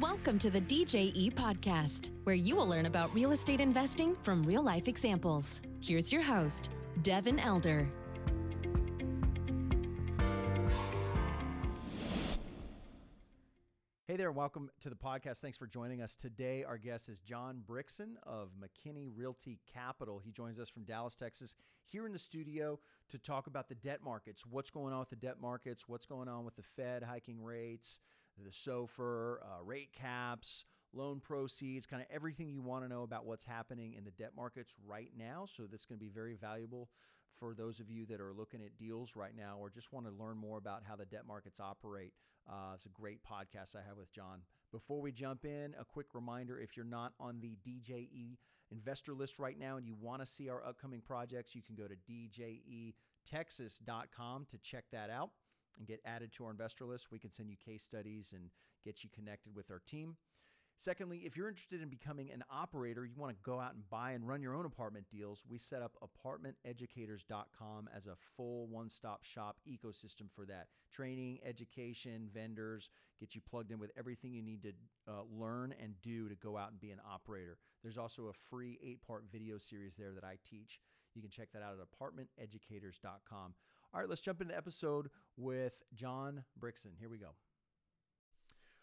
Welcome 0.00 0.38
to 0.40 0.50
the 0.50 0.60
DJE 0.60 1.32
podcast, 1.32 2.10
where 2.24 2.36
you 2.36 2.54
will 2.54 2.68
learn 2.68 2.84
about 2.84 3.14
real 3.14 3.32
estate 3.32 3.62
investing 3.62 4.14
from 4.22 4.42
real 4.42 4.62
life 4.62 4.88
examples. 4.88 5.62
Here's 5.80 6.12
your 6.12 6.20
host, 6.20 6.68
Devin 7.00 7.38
Elder. 7.38 7.88
Hey 14.06 14.16
there, 14.16 14.30
welcome 14.32 14.68
to 14.80 14.90
the 14.90 14.96
podcast. 14.96 15.38
Thanks 15.38 15.56
for 15.56 15.66
joining 15.66 16.02
us 16.02 16.14
today. 16.14 16.62
Our 16.62 16.76
guest 16.76 17.08
is 17.08 17.18
John 17.20 17.62
Brickson 17.66 18.16
of 18.24 18.50
McKinney 18.60 19.08
Realty 19.14 19.60
Capital. 19.72 20.20
He 20.22 20.30
joins 20.30 20.58
us 20.58 20.68
from 20.68 20.82
Dallas, 20.82 21.14
Texas, 21.14 21.54
here 21.86 22.04
in 22.04 22.12
the 22.12 22.18
studio 22.18 22.78
to 23.08 23.18
talk 23.18 23.46
about 23.46 23.70
the 23.70 23.76
debt 23.76 24.00
markets. 24.04 24.44
What's 24.44 24.68
going 24.68 24.92
on 24.92 25.00
with 25.00 25.10
the 25.10 25.16
debt 25.16 25.40
markets? 25.40 25.88
What's 25.88 26.04
going 26.04 26.28
on 26.28 26.44
with 26.44 26.56
the 26.56 26.62
Fed 26.62 27.02
hiking 27.02 27.42
rates? 27.42 28.00
The 28.44 28.50
SOFR, 28.50 29.38
uh, 29.42 29.62
rate 29.64 29.92
caps, 29.92 30.64
loan 30.92 31.20
proceeds, 31.20 31.86
kind 31.86 32.02
of 32.02 32.08
everything 32.10 32.48
you 32.48 32.62
want 32.62 32.84
to 32.84 32.88
know 32.88 33.02
about 33.02 33.26
what's 33.26 33.44
happening 33.44 33.94
in 33.94 34.04
the 34.04 34.10
debt 34.12 34.32
markets 34.36 34.74
right 34.86 35.10
now. 35.16 35.46
So, 35.46 35.64
this 35.64 35.80
is 35.80 35.86
going 35.86 35.98
to 35.98 36.04
be 36.04 36.10
very 36.10 36.34
valuable 36.34 36.88
for 37.38 37.54
those 37.54 37.80
of 37.80 37.90
you 37.90 38.06
that 38.06 38.20
are 38.20 38.32
looking 38.32 38.62
at 38.62 38.76
deals 38.78 39.14
right 39.14 39.36
now 39.36 39.56
or 39.60 39.70
just 39.70 39.92
want 39.92 40.06
to 40.06 40.12
learn 40.12 40.38
more 40.38 40.58
about 40.58 40.82
how 40.86 40.96
the 40.96 41.04
debt 41.04 41.26
markets 41.26 41.60
operate. 41.60 42.12
Uh, 42.48 42.72
it's 42.74 42.86
a 42.86 42.90
great 42.90 43.20
podcast 43.22 43.76
I 43.76 43.86
have 43.86 43.98
with 43.98 44.12
John. 44.12 44.40
Before 44.72 45.00
we 45.00 45.12
jump 45.12 45.44
in, 45.44 45.74
a 45.78 45.84
quick 45.84 46.14
reminder 46.14 46.58
if 46.58 46.76
you're 46.76 46.86
not 46.86 47.12
on 47.20 47.40
the 47.40 47.58
DJE 47.66 48.36
investor 48.70 49.14
list 49.14 49.38
right 49.38 49.58
now 49.58 49.76
and 49.76 49.86
you 49.86 49.94
want 50.00 50.20
to 50.20 50.26
see 50.26 50.48
our 50.48 50.64
upcoming 50.64 51.00
projects, 51.00 51.54
you 51.54 51.62
can 51.62 51.74
go 51.74 51.86
to 51.86 51.96
djetexas.com 53.32 54.46
to 54.48 54.58
check 54.58 54.84
that 54.92 55.10
out 55.10 55.30
and 55.78 55.86
get 55.86 56.00
added 56.04 56.32
to 56.32 56.44
our 56.44 56.50
investor 56.50 56.84
list. 56.84 57.10
We 57.10 57.18
can 57.18 57.30
send 57.30 57.50
you 57.50 57.56
case 57.56 57.82
studies 57.82 58.32
and 58.34 58.50
get 58.84 59.02
you 59.02 59.10
connected 59.14 59.54
with 59.54 59.70
our 59.70 59.82
team. 59.86 60.16
Secondly, 60.78 61.22
if 61.24 61.36
you're 61.36 61.48
interested 61.48 61.80
in 61.80 61.88
becoming 61.88 62.30
an 62.30 62.44
operator, 62.50 63.06
you 63.06 63.14
want 63.16 63.34
to 63.34 63.42
go 63.42 63.58
out 63.58 63.72
and 63.72 63.88
buy 63.88 64.12
and 64.12 64.28
run 64.28 64.42
your 64.42 64.54
own 64.54 64.66
apartment 64.66 65.06
deals, 65.10 65.42
we 65.48 65.56
set 65.56 65.80
up 65.80 65.96
apartmenteducators.com 66.04 67.88
as 67.96 68.06
a 68.06 68.16
full 68.36 68.66
one 68.66 68.90
stop 68.90 69.24
shop 69.24 69.56
ecosystem 69.66 70.30
for 70.34 70.44
that. 70.44 70.66
Training, 70.92 71.38
education, 71.42 72.28
vendors, 72.32 72.90
get 73.18 73.34
you 73.34 73.40
plugged 73.40 73.72
in 73.72 73.78
with 73.78 73.90
everything 73.96 74.34
you 74.34 74.42
need 74.42 74.62
to 74.64 74.72
uh, 75.08 75.22
learn 75.30 75.74
and 75.82 75.94
do 76.02 76.28
to 76.28 76.34
go 76.34 76.58
out 76.58 76.72
and 76.72 76.80
be 76.80 76.90
an 76.90 77.00
operator. 77.10 77.56
There's 77.82 77.98
also 77.98 78.26
a 78.26 78.34
free 78.34 78.78
eight 78.82 79.00
part 79.00 79.24
video 79.32 79.56
series 79.56 79.96
there 79.96 80.12
that 80.12 80.24
I 80.24 80.36
teach. 80.44 80.78
You 81.14 81.22
can 81.22 81.30
check 81.30 81.48
that 81.52 81.62
out 81.62 81.72
at 81.72 81.86
apartmenteducators.com. 81.88 83.54
All 83.94 84.00
right, 84.00 84.08
let's 84.08 84.20
jump 84.20 84.40
into 84.40 84.52
the 84.52 84.58
episode 84.58 85.08
with 85.36 85.72
John 85.94 86.44
Brickson. 86.60 86.90
Here 86.98 87.08
we 87.08 87.18
go. 87.18 87.28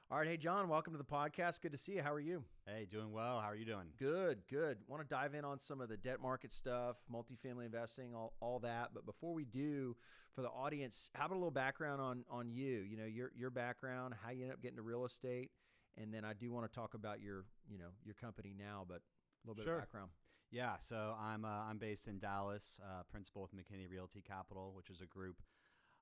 All 0.09 0.17
right, 0.17 0.27
hey 0.27 0.37
John, 0.37 0.69
welcome 0.69 0.93
to 0.93 0.97
the 0.97 1.03
podcast. 1.03 1.61
Good 1.61 1.71
to 1.71 1.77
see 1.77 1.93
you. 1.93 2.01
How 2.03 2.13
are 2.13 2.19
you? 2.19 2.43
Hey, 2.67 2.87
doing 2.89 3.11
well. 3.11 3.39
How 3.39 3.47
are 3.47 3.55
you 3.55 3.65
doing? 3.65 3.87
Good, 3.97 4.43
good. 4.49 4.77
Want 4.87 5.01
to 5.01 5.07
dive 5.07 5.33
in 5.33 5.43
on 5.43 5.59
some 5.59 5.81
of 5.81 5.89
the 5.89 5.97
debt 5.97 6.21
market 6.21 6.53
stuff, 6.53 6.97
multifamily 7.11 7.65
investing, 7.65 8.13
all, 8.13 8.33
all 8.39 8.59
that. 8.59 8.89
But 8.93 9.05
before 9.05 9.33
we 9.33 9.45
do, 9.45 9.95
for 10.33 10.41
the 10.41 10.49
audience, 10.49 11.09
how 11.15 11.25
about 11.25 11.35
a 11.35 11.39
little 11.39 11.51
background 11.51 12.01
on 12.01 12.25
on 12.29 12.49
you? 12.49 12.79
You 12.79 12.97
know, 12.97 13.05
your 13.05 13.31
your 13.35 13.49
background, 13.49 14.13
how 14.23 14.31
you 14.31 14.43
ended 14.43 14.53
up 14.53 14.61
getting 14.61 14.77
to 14.77 14.83
real 14.83 15.05
estate, 15.05 15.51
and 15.97 16.13
then 16.13 16.25
I 16.25 16.33
do 16.33 16.51
want 16.51 16.71
to 16.71 16.75
talk 16.75 16.93
about 16.93 17.21
your 17.21 17.45
you 17.69 17.77
know 17.77 17.89
your 18.03 18.15
company 18.15 18.53
now, 18.57 18.85
but 18.87 18.97
a 18.97 19.47
little 19.47 19.55
bit 19.55 19.65
sure. 19.65 19.75
of 19.75 19.81
background. 19.81 20.09
Yeah, 20.53 20.77
so 20.77 21.15
I'm 21.19 21.45
uh, 21.45 21.65
I'm 21.67 21.79
based 21.79 22.05
in 22.05 22.19
Dallas, 22.19 22.79
uh, 22.85 23.01
principal 23.09 23.41
with 23.41 23.55
McKinney 23.57 23.89
Realty 23.89 24.21
Capital, 24.21 24.71
which 24.77 24.91
is 24.91 25.01
a 25.01 25.07
group 25.07 25.41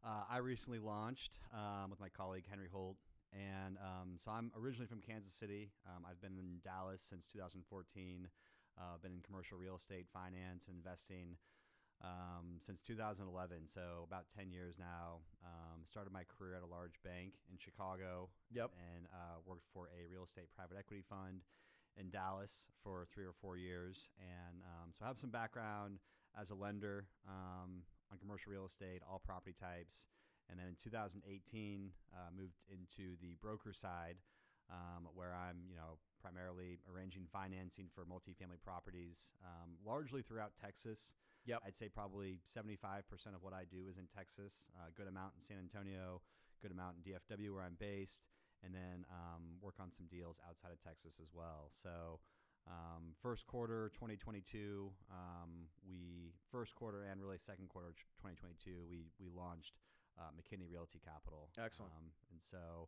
uh, 0.03 0.25
I 0.29 0.37
recently 0.37 0.79
launched 0.79 1.39
um, 1.53 1.89
with 1.89 1.99
my 1.99 2.09
colleague 2.09 2.45
Henry 2.49 2.67
Holt, 2.71 2.97
and 3.31 3.77
um, 3.77 4.17
so 4.17 4.31
I'm 4.31 4.51
originally 4.57 4.87
from 4.87 4.99
Kansas 4.99 5.31
City. 5.31 5.69
Um, 5.85 6.03
I've 6.09 6.19
been 6.19 6.35
in 6.35 6.57
Dallas 6.65 6.99
since 6.99 7.27
2014. 7.31 8.27
Uh, 8.75 8.81
I've 8.95 9.01
been 9.01 9.13
in 9.13 9.21
commercial 9.21 9.57
real 9.57 9.75
estate, 9.75 10.07
finance, 10.11 10.65
and 10.67 10.75
investing. 10.75 11.37
Um, 12.01 12.57
since 12.57 12.81
2011, 12.81 13.69
so 13.69 14.09
about 14.09 14.25
10 14.35 14.49
years 14.49 14.73
now. 14.81 15.21
Um, 15.45 15.85
started 15.85 16.09
my 16.09 16.25
career 16.25 16.57
at 16.57 16.65
a 16.65 16.71
large 16.73 16.97
bank 17.05 17.37
in 17.45 17.61
Chicago. 17.61 18.33
Yep. 18.49 18.73
And 18.73 19.05
uh, 19.13 19.37
worked 19.45 19.69
for 19.69 19.93
a 19.93 20.09
real 20.09 20.25
estate 20.25 20.49
private 20.57 20.81
equity 20.81 21.05
fund 21.05 21.45
in 21.99 22.09
Dallas 22.09 22.67
for 22.83 23.07
three 23.13 23.25
or 23.25 23.33
four 23.41 23.57
years, 23.57 24.09
and 24.19 24.61
um, 24.63 24.91
so 24.91 25.05
I 25.05 25.07
have 25.07 25.19
some 25.19 25.29
background 25.29 25.99
as 26.39 26.49
a 26.49 26.55
lender 26.55 27.07
um, 27.27 27.83
on 28.11 28.17
commercial 28.19 28.51
real 28.51 28.65
estate, 28.65 29.01
all 29.09 29.19
property 29.19 29.55
types. 29.57 30.07
And 30.49 30.59
then 30.59 30.67
in 30.67 30.75
2018, 30.75 31.23
uh, 32.11 32.17
moved 32.35 32.67
into 32.67 33.15
the 33.21 33.35
broker 33.39 33.71
side, 33.71 34.19
um, 34.69 35.07
where 35.15 35.31
I'm, 35.31 35.63
you 35.69 35.75
know, 35.75 35.99
primarily 36.19 36.79
arranging 36.91 37.27
financing 37.31 37.87
for 37.93 38.03
multifamily 38.03 38.59
properties, 38.63 39.31
um, 39.43 39.79
largely 39.85 40.21
throughout 40.21 40.51
Texas. 40.59 41.15
Yep. 41.45 41.63
I'd 41.65 41.75
say 41.75 41.89
probably 41.89 42.39
75% 42.45 43.01
of 43.33 43.41
what 43.41 43.53
I 43.53 43.63
do 43.63 43.87
is 43.89 43.97
in 43.97 44.05
Texas. 44.15 44.65
A 44.77 44.83
uh, 44.83 44.89
good 44.95 45.07
amount 45.07 45.33
in 45.35 45.41
San 45.41 45.57
Antonio, 45.57 46.21
good 46.61 46.71
amount 46.71 46.97
in 46.99 47.01
DFW 47.01 47.53
where 47.55 47.63
I'm 47.63 47.77
based, 47.79 48.21
and 48.63 48.73
then 48.73 49.05
um, 49.09 49.57
work 49.61 49.75
on 49.79 49.91
some 49.91 50.05
deals 50.07 50.39
outside 50.47 50.71
of 50.71 50.81
Texas 50.81 51.19
as 51.21 51.29
well. 51.33 51.69
So. 51.71 52.19
Um, 52.69 53.17
first 53.17 53.47
quarter 53.47 53.89
2022, 53.97 54.91
um, 55.09 55.65
we 55.81 56.29
first 56.51 56.75
quarter 56.75 57.01
and 57.01 57.19
really 57.19 57.39
second 57.41 57.69
quarter 57.69 57.89
2022, 58.21 58.85
we 58.85 59.09
we 59.17 59.33
launched 59.33 59.81
uh, 60.13 60.29
McKinney 60.37 60.69
Realty 60.69 61.01
Capital. 61.01 61.49
Excellent. 61.57 61.91
Um, 61.97 62.13
and 62.29 62.37
so 62.37 62.85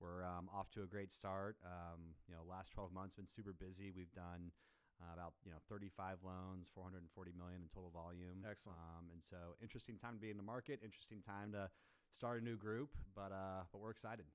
we're 0.00 0.24
um, 0.24 0.50
off 0.52 0.70
to 0.76 0.82
a 0.82 0.86
great 0.86 1.12
start. 1.12 1.56
Um, 1.64 2.14
you 2.28 2.34
know, 2.34 2.42
last 2.48 2.72
12 2.72 2.92
months 2.92 3.14
been 3.14 3.28
super 3.28 3.52
busy. 3.52 3.92
We've 3.94 4.12
done 4.12 4.52
uh, 5.00 5.14
about 5.14 5.34
you 5.44 5.50
know 5.50 5.58
35 5.68 6.18
loans, 6.24 6.68
440 6.74 7.32
million 7.36 7.62
in 7.62 7.68
total 7.72 7.90
volume. 7.90 8.44
Excellent. 8.44 8.78
Um, 8.78 9.10
and 9.12 9.22
so 9.22 9.56
interesting 9.62 9.98
time 9.98 10.14
to 10.14 10.20
be 10.20 10.30
in 10.30 10.36
the 10.36 10.46
market. 10.46 10.80
Interesting 10.82 11.22
time 11.22 11.52
to 11.52 11.70
start 12.12 12.40
a 12.40 12.44
new 12.44 12.56
group, 12.56 12.90
but 13.14 13.32
uh, 13.32 13.66
but 13.72 13.80
we're 13.80 13.94
excited. 13.94 14.26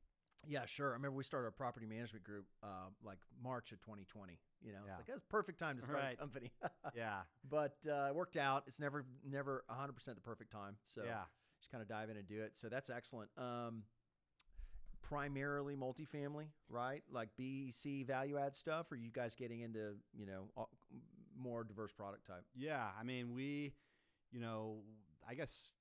Yeah, 0.47 0.65
sure. 0.65 0.89
I 0.89 0.93
remember 0.93 1.17
we 1.17 1.23
started 1.23 1.45
our 1.45 1.51
property 1.51 1.85
management 1.85 2.23
group 2.23 2.45
uh, 2.63 2.89
like 3.03 3.19
March 3.43 3.71
of 3.71 3.79
2020. 3.81 4.39
You 4.61 4.71
know, 4.73 4.79
Yeah. 4.85 4.91
it's 4.91 4.99
like 4.99 5.07
that's 5.07 5.23
perfect 5.23 5.59
time 5.59 5.77
to 5.77 5.83
start 5.83 5.97
Right. 5.97 6.13
a 6.13 6.17
company. 6.17 6.51
Yeah, 6.95 7.21
but 7.47 7.77
uh, 7.87 8.07
it 8.09 8.15
worked 8.15 8.35
out. 8.37 8.63
It's 8.67 8.79
never 8.79 9.05
never 9.23 9.63
100 9.67 9.93
percent 9.93 10.15
the 10.17 10.21
perfect 10.21 10.51
time. 10.51 10.77
So 10.85 11.03
Yeah. 11.03 11.23
just 11.59 11.71
kind 11.71 11.81
of 11.81 11.87
dive 11.87 12.09
in 12.09 12.17
and 12.17 12.27
do 12.27 12.41
it. 12.41 12.57
So 12.57 12.67
that's 12.69 12.89
excellent. 12.89 13.29
Um, 13.37 13.83
primarily 15.01 15.75
multifamily, 15.75 16.47
right? 16.69 17.03
Like 17.11 17.29
B, 17.37 17.71
C 17.71 18.03
value 18.03 18.37
add 18.37 18.55
stuff. 18.55 18.91
Or 18.91 18.95
you 18.95 19.11
guys 19.11 19.35
getting 19.35 19.61
into 19.61 19.95
you 20.13 20.25
know 20.25 20.49
more 21.37 21.63
diverse 21.63 21.93
product 21.93 22.25
type? 22.27 22.43
Yeah, 22.55 22.87
I 22.99 23.03
mean, 23.03 23.33
we, 23.33 23.73
you 24.31 24.39
know, 24.39 24.79
I 25.27 25.33
guess 25.35 25.71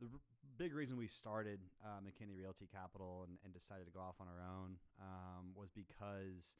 the 0.00 0.06
r- 0.12 0.20
big 0.58 0.74
reason 0.74 0.96
we 0.96 1.06
started 1.06 1.60
uh, 1.84 2.00
McKinney 2.00 2.36
Realty 2.36 2.68
Capital 2.70 3.24
and, 3.28 3.38
and 3.44 3.52
decided 3.52 3.86
to 3.86 3.92
go 3.92 4.00
off 4.00 4.16
on 4.20 4.26
our 4.26 4.42
own 4.42 4.76
um, 5.00 5.52
was 5.54 5.70
because 5.70 6.56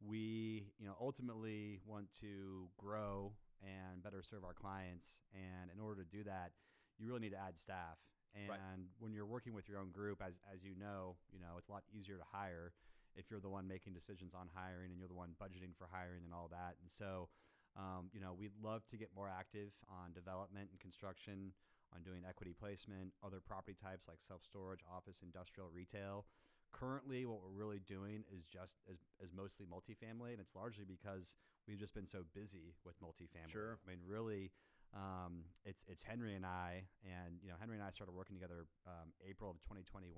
we, 0.00 0.66
you 0.78 0.86
know, 0.86 0.94
ultimately 1.00 1.80
want 1.86 2.06
to 2.20 2.68
grow 2.76 3.32
and 3.62 4.02
better 4.02 4.22
serve 4.22 4.44
our 4.44 4.52
clients. 4.52 5.20
And 5.34 5.70
in 5.72 5.80
order 5.80 6.02
to 6.02 6.08
do 6.08 6.24
that, 6.24 6.52
you 6.98 7.06
really 7.06 7.20
need 7.20 7.32
to 7.32 7.40
add 7.40 7.58
staff. 7.58 7.98
Right. 8.36 8.60
And 8.72 8.84
when 8.98 9.14
you're 9.14 9.26
working 9.26 9.54
with 9.54 9.66
your 9.68 9.78
own 9.78 9.90
group, 9.90 10.20
as 10.20 10.40
as 10.52 10.62
you 10.62 10.76
know, 10.76 11.16
you 11.32 11.40
know, 11.40 11.56
it's 11.56 11.68
a 11.68 11.72
lot 11.72 11.84
easier 11.88 12.16
to 12.16 12.26
hire 12.30 12.72
if 13.16 13.30
you're 13.30 13.40
the 13.40 13.48
one 13.48 13.66
making 13.66 13.94
decisions 13.94 14.34
on 14.34 14.48
hiring 14.52 14.92
and 14.92 14.98
you're 15.00 15.08
the 15.08 15.16
one 15.16 15.32
budgeting 15.40 15.72
for 15.72 15.88
hiring 15.90 16.20
and 16.24 16.34
all 16.34 16.48
that. 16.52 16.76
And 16.82 16.90
so, 16.90 17.28
um, 17.76 18.10
you 18.12 18.20
know, 18.20 18.36
we'd 18.36 18.52
love 18.62 18.84
to 18.92 18.96
get 18.96 19.08
more 19.16 19.28
active 19.32 19.72
on 19.88 20.12
development 20.12 20.68
and 20.70 20.78
construction, 20.78 21.52
on 21.94 22.02
doing 22.02 22.22
equity 22.28 22.54
placement, 22.54 23.12
other 23.24 23.40
property 23.40 23.76
types 23.76 24.08
like 24.08 24.18
self 24.20 24.42
storage, 24.42 24.80
office, 24.90 25.20
industrial, 25.22 25.70
retail. 25.72 26.26
Currently, 26.72 27.24
what 27.24 27.40
we're 27.40 27.56
really 27.56 27.80
doing 27.80 28.24
is 28.34 28.44
just 28.44 28.76
is, 28.90 28.98
is 29.22 29.32
mostly 29.32 29.66
multifamily, 29.66 30.32
and 30.32 30.40
it's 30.40 30.54
largely 30.54 30.84
because 30.84 31.36
we've 31.68 31.78
just 31.78 31.94
been 31.94 32.06
so 32.06 32.24
busy 32.34 32.74
with 32.84 32.98
multifamily. 33.00 33.52
Sure. 33.52 33.78
I 33.86 33.90
mean, 33.90 34.00
really, 34.04 34.50
um, 34.94 35.46
it's 35.64 35.84
it's 35.88 36.02
Henry 36.02 36.34
and 36.34 36.44
I, 36.44 36.84
and 37.04 37.38
you 37.42 37.48
know, 37.48 37.56
Henry 37.58 37.76
and 37.76 37.84
I 37.84 37.90
started 37.90 38.12
working 38.12 38.36
together 38.36 38.66
um, 38.86 39.14
April 39.26 39.50
of 39.50 39.56
2021. 39.62 40.10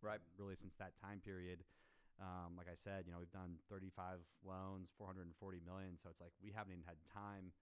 Right. 0.00 0.20
Really, 0.38 0.56
since 0.56 0.74
that 0.78 0.92
time 1.02 1.20
period, 1.20 1.64
um, 2.20 2.52
like 2.56 2.68
I 2.68 2.76
said, 2.76 3.04
you 3.06 3.12
know, 3.12 3.18
we've 3.18 3.32
done 3.32 3.56
35 3.68 4.20
loans, 4.44 4.92
440 4.96 5.32
million. 5.64 5.96
So 5.96 6.08
it's 6.10 6.20
like 6.20 6.32
we 6.44 6.52
haven't 6.52 6.72
even 6.72 6.84
had 6.84 7.00
time 7.08 7.52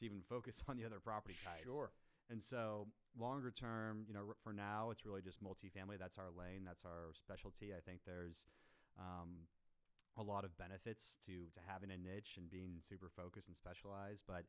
to 0.00 0.04
even 0.04 0.24
focus 0.28 0.62
on 0.68 0.76
the 0.76 0.84
other 0.84 1.00
property 1.00 1.36
types. 1.44 1.62
Sure. 1.64 1.92
And 2.30 2.42
so 2.42 2.88
longer 3.18 3.50
term, 3.50 4.04
you 4.08 4.14
know, 4.14 4.34
for 4.42 4.52
now, 4.52 4.90
it's 4.90 5.04
really 5.04 5.22
just 5.22 5.42
multifamily. 5.42 5.98
That's 5.98 6.18
our 6.18 6.30
lane. 6.36 6.64
That's 6.64 6.84
our 6.84 7.12
specialty. 7.14 7.72
I 7.72 7.80
think 7.80 8.00
there's 8.04 8.46
um, 8.98 9.46
a 10.16 10.22
lot 10.22 10.44
of 10.44 10.56
benefits 10.58 11.16
to 11.26 11.46
to 11.54 11.60
having 11.66 11.90
a 11.90 11.96
niche 11.96 12.34
and 12.36 12.50
being 12.50 12.80
super 12.80 13.08
focused 13.14 13.48
and 13.48 13.56
specialized. 13.56 14.24
But 14.26 14.44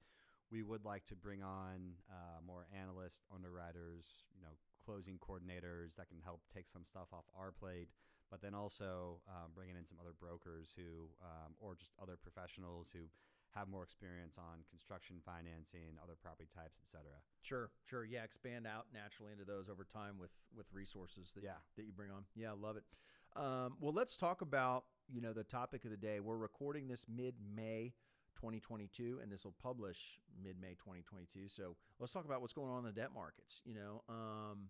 we 0.51 0.63
would 0.63 0.85
like 0.85 1.05
to 1.05 1.15
bring 1.15 1.43
on 1.43 1.99
uh, 2.09 2.39
more 2.45 2.67
analysts, 2.71 3.19
underwriters, 3.33 4.05
you 4.33 4.41
know, 4.41 4.55
closing 4.85 5.19
coordinators 5.19 5.95
that 5.99 6.07
can 6.07 6.23
help 6.23 6.39
take 6.53 6.67
some 6.67 6.85
stuff 6.87 7.11
off 7.11 7.27
our 7.37 7.51
plate, 7.51 7.89
but 8.31 8.41
then 8.41 8.55
also 8.55 9.19
um, 9.27 9.51
bringing 9.53 9.75
in 9.75 9.85
some 9.85 9.99
other 9.99 10.15
brokers 10.15 10.71
who, 10.71 11.11
um, 11.19 11.51
or 11.59 11.75
just 11.75 11.91
other 12.01 12.15
professionals 12.15 12.87
who 12.93 13.03
have 13.57 13.67
more 13.69 13.83
experience 13.83 14.37
on 14.37 14.63
construction 14.69 15.17
financing, 15.25 15.97
other 16.03 16.15
property 16.21 16.49
types, 16.53 16.79
et 16.83 16.89
cetera. 16.89 17.17
Sure, 17.41 17.69
sure. 17.85 18.05
Yeah, 18.05 18.23
expand 18.23 18.67
out 18.67 18.85
naturally 18.93 19.31
into 19.31 19.45
those 19.45 19.69
over 19.69 19.83
time 19.83 20.17
with 20.19 20.31
with 20.55 20.67
resources 20.73 21.31
that 21.35 21.43
Yeah. 21.43 21.57
that 21.75 21.85
you 21.85 21.91
bring 21.91 22.11
on. 22.11 22.25
Yeah, 22.35 22.51
I 22.51 22.55
love 22.55 22.77
it. 22.77 22.83
Um, 23.35 23.77
well, 23.79 23.93
let's 23.93 24.15
talk 24.17 24.41
about 24.41 24.85
you 25.09 25.21
know 25.21 25.33
the 25.33 25.43
topic 25.43 25.85
of 25.85 25.91
the 25.91 25.97
day. 25.97 26.19
We're 26.19 26.37
recording 26.37 26.87
this 26.87 27.05
mid 27.07 27.35
May. 27.55 27.93
2022 28.35 29.19
and 29.23 29.31
this 29.31 29.43
will 29.43 29.55
publish 29.59 30.19
mid-May 30.43 30.75
2022 30.75 31.47
so 31.47 31.75
let's 31.99 32.13
talk 32.13 32.23
about 32.23 32.39
what's 32.39 32.53
going 32.53 32.69
on 32.69 32.77
in 32.77 32.85
the 32.85 32.91
debt 32.91 33.09
markets 33.11 33.63
you 33.65 33.73
know 33.73 34.03
um, 34.09 34.69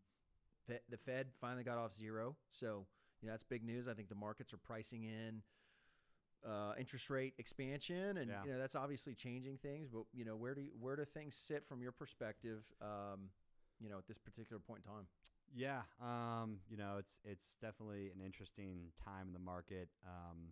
the 0.90 0.96
Fed 0.96 1.28
finally 1.42 1.66
got 1.66 1.78
off 1.78 1.92
zero 1.94 2.38
so 2.50 2.86
you 3.22 3.28
know 3.28 3.34
that's 3.34 3.44
big 3.44 3.66
news 3.66 3.90
I 3.90 3.94
think 3.94 4.08
the 4.08 4.16
markets 4.16 4.54
are 4.54 4.58
pricing 4.58 5.04
in 5.04 5.42
uh, 6.46 6.74
interest 6.78 7.10
rate 7.10 7.34
expansion, 7.38 8.18
and 8.18 8.30
Yeah. 8.30 8.44
you 8.44 8.52
know 8.52 8.60
that's 8.60 8.76
obviously 8.76 9.14
changing 9.16 9.58
things. 9.58 9.88
But 9.90 10.04
you 10.14 10.26
know, 10.26 10.36
where 10.36 10.54
do 10.56 10.62
you, 10.62 10.72
where 10.80 10.96
do 10.96 11.06
things 11.06 11.36
sit 11.36 11.66
from 11.66 11.82
your 11.82 11.92
perspective? 11.92 12.66
Um, 12.82 13.30
you 13.80 13.90
know, 13.90 13.98
at 13.98 14.08
this 14.08 14.18
particular 14.18 14.60
point 14.60 14.84
in 14.86 14.92
time. 14.92 15.08
Yeah, 15.56 15.82
um, 16.02 16.60
you 16.70 16.78
know, 16.78 16.98
it's 17.00 17.20
it's 17.24 17.56
definitely 17.62 18.12
an 18.12 18.22
interesting 18.26 18.92
time 19.04 19.28
in 19.28 19.34
the 19.34 19.40
market. 19.40 19.90
Um, 20.06 20.50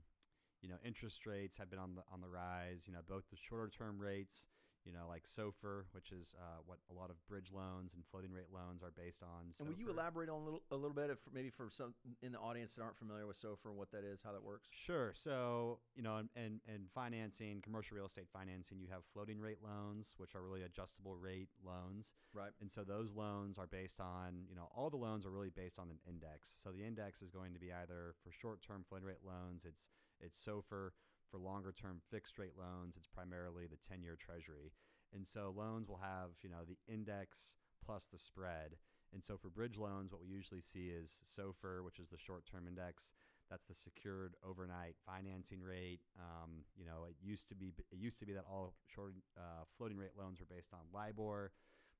you 0.62 0.70
know, 0.70 0.76
interest 0.86 1.26
rates 1.26 1.58
have 1.58 1.70
been 1.70 1.80
on 1.80 1.96
the 1.96 2.04
on 2.12 2.22
the 2.22 2.30
rise. 2.30 2.84
You 2.88 2.94
know, 2.94 3.02
both 3.08 3.24
the 3.30 3.38
shorter 3.38 3.70
term 3.70 4.00
rates, 4.00 4.48
you 4.86 4.94
know, 4.94 5.08
like 5.10 5.24
SOFR, 5.26 5.86
which 5.92 6.12
is 6.12 6.36
uh, 6.40 6.62
what 6.66 6.78
a 6.90 6.94
lot 6.94 7.10
of 7.10 7.16
bridge 7.28 7.52
loans 7.52 7.94
and 7.94 8.04
floating 8.06 8.32
rate 8.32 8.54
loans 8.54 8.84
are 8.84 8.92
based 8.96 9.24
on. 9.24 9.54
And 9.60 9.68
will 9.68 9.76
you 9.76 9.90
elaborate 9.90 10.30
on 10.30 10.42
a 10.42 10.46
little 10.46 10.62
a 10.72 10.76
little 10.76 10.94
bit, 10.94 11.10
if, 11.10 11.20
maybe 11.34 11.50
for 11.50 11.70
some 11.70 11.94
in 12.22 12.32
the 12.32 12.40
audience 12.40 12.76
that 12.76 12.84
aren't 12.84 12.98
familiar 12.98 13.26
with 13.28 13.42
SOFR 13.42 13.74
and 13.74 13.78
what 13.78 13.92
that 13.92 14.04
is, 14.04 14.22
how 14.22 14.32
that 14.32 14.44
works? 14.44 14.68
Sure. 14.72 15.12
So, 15.16 15.80
you 15.96 16.04
know, 16.04 16.18
in, 16.18 16.30
in, 16.36 16.60
in 16.68 16.82
financing, 16.94 17.62
commercial 17.62 17.98
real 17.98 18.06
estate 18.06 18.28
financing, 18.32 18.80
you 18.80 18.88
have 18.92 19.04
floating 19.14 19.40
rate 19.40 19.60
loans, 19.64 20.14
which 20.18 20.36
are 20.36 20.42
really 20.42 20.64
adjustable 20.64 21.16
rate 21.16 21.50
loans. 21.66 22.14
Right. 22.34 22.52
And 22.62 22.72
so 22.72 22.84
those 22.84 23.12
loans 23.12 23.58
are 23.58 23.68
based 23.68 24.00
on, 24.00 24.46
you 24.50 24.56
know, 24.56 24.70
all 24.76 24.90
the 24.90 24.98
loans 24.98 25.26
are 25.26 25.32
really 25.32 25.50
based 25.50 25.80
on 25.80 25.90
an 25.90 25.98
index. 26.08 26.54
So 26.64 26.72
the 26.72 26.86
index 26.86 27.22
is 27.22 27.30
going 27.30 27.54
to 27.54 27.60
be 27.60 27.74
either 27.74 28.14
for 28.24 28.32
short-term 28.32 28.86
floating 28.88 29.08
rate 29.08 29.26
loans, 29.26 29.66
it's 29.66 29.90
it's 30.22 30.40
SOFR. 30.40 30.92
For 31.32 31.40
longer-term 31.40 32.02
fixed 32.12 32.38
rate 32.38 32.58
loans, 32.58 32.96
it's 32.96 33.08
primarily 33.08 33.68
the 33.68 33.82
10-year 33.94 34.18
Treasury. 34.20 34.72
And 35.14 35.28
so 35.28 35.54
loans 35.56 35.88
will 35.88 36.00
have, 36.02 36.32
you 36.42 36.50
know, 36.50 36.64
the 36.68 36.78
index 36.92 37.56
plus 37.84 38.08
the 38.12 38.18
spread. 38.18 38.78
And 39.14 39.24
so 39.24 39.38
for 39.38 39.50
bridge 39.50 39.78
loans, 39.78 40.12
what 40.12 40.22
we 40.22 40.28
usually 40.28 40.62
see 40.62 40.90
is 40.90 41.24
SOFR, 41.38 41.84
which 41.84 42.00
is 42.00 42.10
the 42.10 42.18
short-term 42.18 42.68
index. 42.68 43.14
That's 43.50 43.66
the 43.66 43.76
secured 43.76 44.34
overnight 44.44 44.96
financing 45.06 45.62
rate. 45.62 46.00
Um, 46.20 46.66
you 46.76 46.86
know, 46.86 47.06
it 47.08 47.16
used 47.22 47.48
to 47.50 47.56
be 47.56 47.74
it 47.92 47.98
used 47.98 48.18
to 48.20 48.26
be 48.26 48.34
that 48.34 48.46
all 48.50 48.74
short 48.88 49.14
uh, 49.38 49.64
floating 49.78 49.98
rate 49.98 50.18
loans 50.18 50.40
were 50.40 50.48
based 50.50 50.74
on 50.74 50.80
LIBOR, 50.92 51.52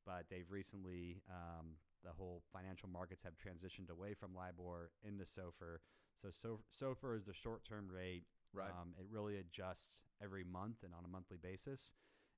but 0.06 0.26
they've 0.30 0.50
recently 0.50 1.22
um, 1.30 1.78
the 2.04 2.12
whole 2.12 2.42
financial 2.52 2.90
markets 2.90 3.24
have 3.24 3.34
transitioned 3.34 3.90
away 3.90 4.14
from 4.14 4.36
LIBOR 4.36 4.90
into 5.04 5.24
SOFR. 5.24 5.78
So 6.22 6.60
SOFR, 6.74 7.18
is 7.18 7.26
the 7.26 7.34
short-term 7.34 7.88
rate. 7.88 8.24
Right. 8.56 8.70
Um, 8.70 8.94
it 9.00 9.06
really 9.12 9.38
adjusts 9.38 10.04
every 10.24 10.44
month 10.44 10.78
and 10.84 10.94
on 10.94 11.06
a 11.06 11.08
monthly 11.08 11.38
basis, 11.38 11.94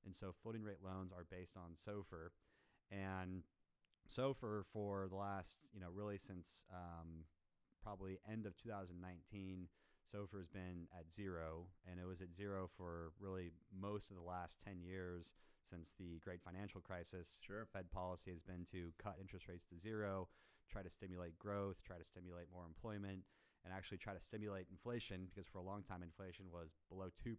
and 0.06 0.16
so 0.16 0.34
floating 0.42 0.64
rate 0.64 0.84
loans 0.84 1.12
are 1.12 1.26
based 1.30 1.56
on 1.56 1.76
SOFR, 1.78 2.30
and 2.92 3.44
SOFR 4.10 4.64
for 4.72 5.08
the 5.10 5.16
last 5.16 5.60
you 5.74 5.80
know 5.80 5.90
really 5.94 6.18
since 6.18 6.66
um, 6.74 7.26
probably 7.84 8.20
end 8.30 8.46
of 8.46 8.58
2019. 8.58 9.68
SOFR 10.08 10.40
has 10.40 10.48
been 10.48 10.88
at 10.98 11.12
zero, 11.12 11.68
and 11.90 12.00
it 12.00 12.08
was 12.08 12.22
at 12.22 12.34
zero 12.34 12.70
for 12.78 13.12
really 13.20 13.52
most 13.78 14.10
of 14.10 14.16
the 14.16 14.24
last 14.24 14.58
10 14.64 14.80
years 14.82 15.34
since 15.70 15.92
the 16.00 16.20
great 16.24 16.42
financial 16.42 16.80
crisis. 16.80 17.40
Sure. 17.46 17.68
Fed 17.74 17.92
policy 17.92 18.32
has 18.32 18.42
been 18.42 18.64
to 18.72 18.94
cut 18.98 19.18
interest 19.20 19.48
rates 19.50 19.66
to 19.66 19.78
zero, 19.78 20.30
try 20.72 20.82
to 20.82 20.90
stimulate 20.90 21.38
growth, 21.38 21.76
try 21.86 21.98
to 21.98 22.04
stimulate 22.04 22.48
more 22.54 22.66
employment, 22.66 23.24
and 23.68 23.76
actually 23.76 23.98
try 23.98 24.14
to 24.14 24.20
stimulate 24.20 24.66
inflation 24.72 25.28
because 25.28 25.46
for 25.46 25.60
a 25.60 25.62
long 25.62 25.84
time 25.84 26.00
inflation 26.00 26.46
was 26.48 26.74
below 26.88 27.12
2%. 27.20 27.36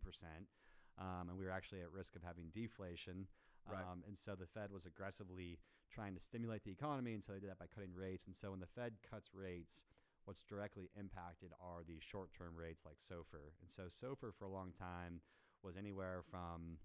Um, 1.01 1.31
and 1.31 1.39
we 1.39 1.45
were 1.45 1.51
actually 1.51 1.81
at 1.81 1.91
risk 1.91 2.17
of 2.17 2.23
having 2.23 2.53
deflation. 2.53 3.27
Right. 3.65 3.81
Um, 3.81 4.05
and 4.07 4.13
so 4.19 4.37
the 4.37 4.47
Fed 4.47 4.71
was 4.71 4.85
aggressively 4.85 5.59
trying 5.89 6.13
to 6.13 6.21
stimulate 6.21 6.65
the 6.65 6.71
economy, 6.71 7.15
and 7.15 7.25
so 7.25 7.33
they 7.33 7.41
did 7.41 7.49
that 7.49 7.59
by 7.59 7.67
cutting 7.73 7.95
rates. 7.95 8.27
And 8.27 8.37
so 8.37 8.51
when 8.51 8.61
the 8.61 8.69
Fed 8.69 8.93
cuts 9.09 9.31
rates, 9.33 9.81
what's 10.27 10.43
directly 10.43 10.91
impacted 11.01 11.53
are 11.65 11.81
the 11.89 11.97
short-term 12.01 12.53
rates 12.53 12.83
like 12.85 13.01
SOFR. 13.01 13.57
And 13.65 13.71
so 13.73 13.89
SOFR 13.89 14.37
for 14.37 14.45
a 14.45 14.53
long 14.53 14.73
time 14.77 15.23
was 15.65 15.79
anywhere 15.79 16.21
from, 16.29 16.77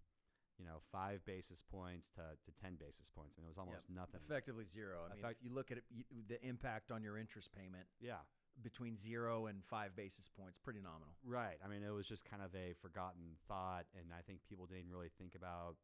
you 0.58 0.64
know, 0.64 0.80
five 0.92 1.26
basis 1.26 1.62
points 1.62 2.08
to, 2.16 2.22
to 2.22 2.50
10 2.64 2.76
basis 2.80 3.12
points. 3.12 3.36
I 3.36 3.42
mean, 3.42 3.52
it 3.52 3.58
was 3.58 3.60
almost 3.60 3.90
nothing. 3.90 4.22
Effectively 4.24 4.66
zero. 4.66 5.04
I 5.12 5.16
mean, 5.16 5.26
if 5.26 5.44
you 5.44 5.52
look 5.52 5.72
at 5.72 5.78
it, 5.78 5.84
you, 5.92 6.06
the 6.30 6.40
impact 6.48 6.92
on 6.92 7.04
your 7.04 7.18
interest 7.18 7.50
payment 7.52 7.88
Yeah. 8.00 8.24
Between 8.62 8.96
zero 8.96 9.48
and 9.48 9.64
five 9.64 9.96
basis 9.96 10.30
points, 10.30 10.58
pretty 10.58 10.80
nominal. 10.80 11.16
Right. 11.26 11.58
I 11.64 11.68
mean, 11.68 11.84
it 11.84 11.90
was 11.90 12.08
just 12.08 12.26
kind 12.26 12.42
of 12.42 12.54
a 12.56 12.74
forgotten 12.82 13.36
thought, 13.48 13.86
and 13.98 14.14
I 14.18 14.22
think 14.22 14.40
people 14.48 14.66
didn't 14.66 14.92
really 14.92 15.10
think 15.18 15.36
about 15.36 15.76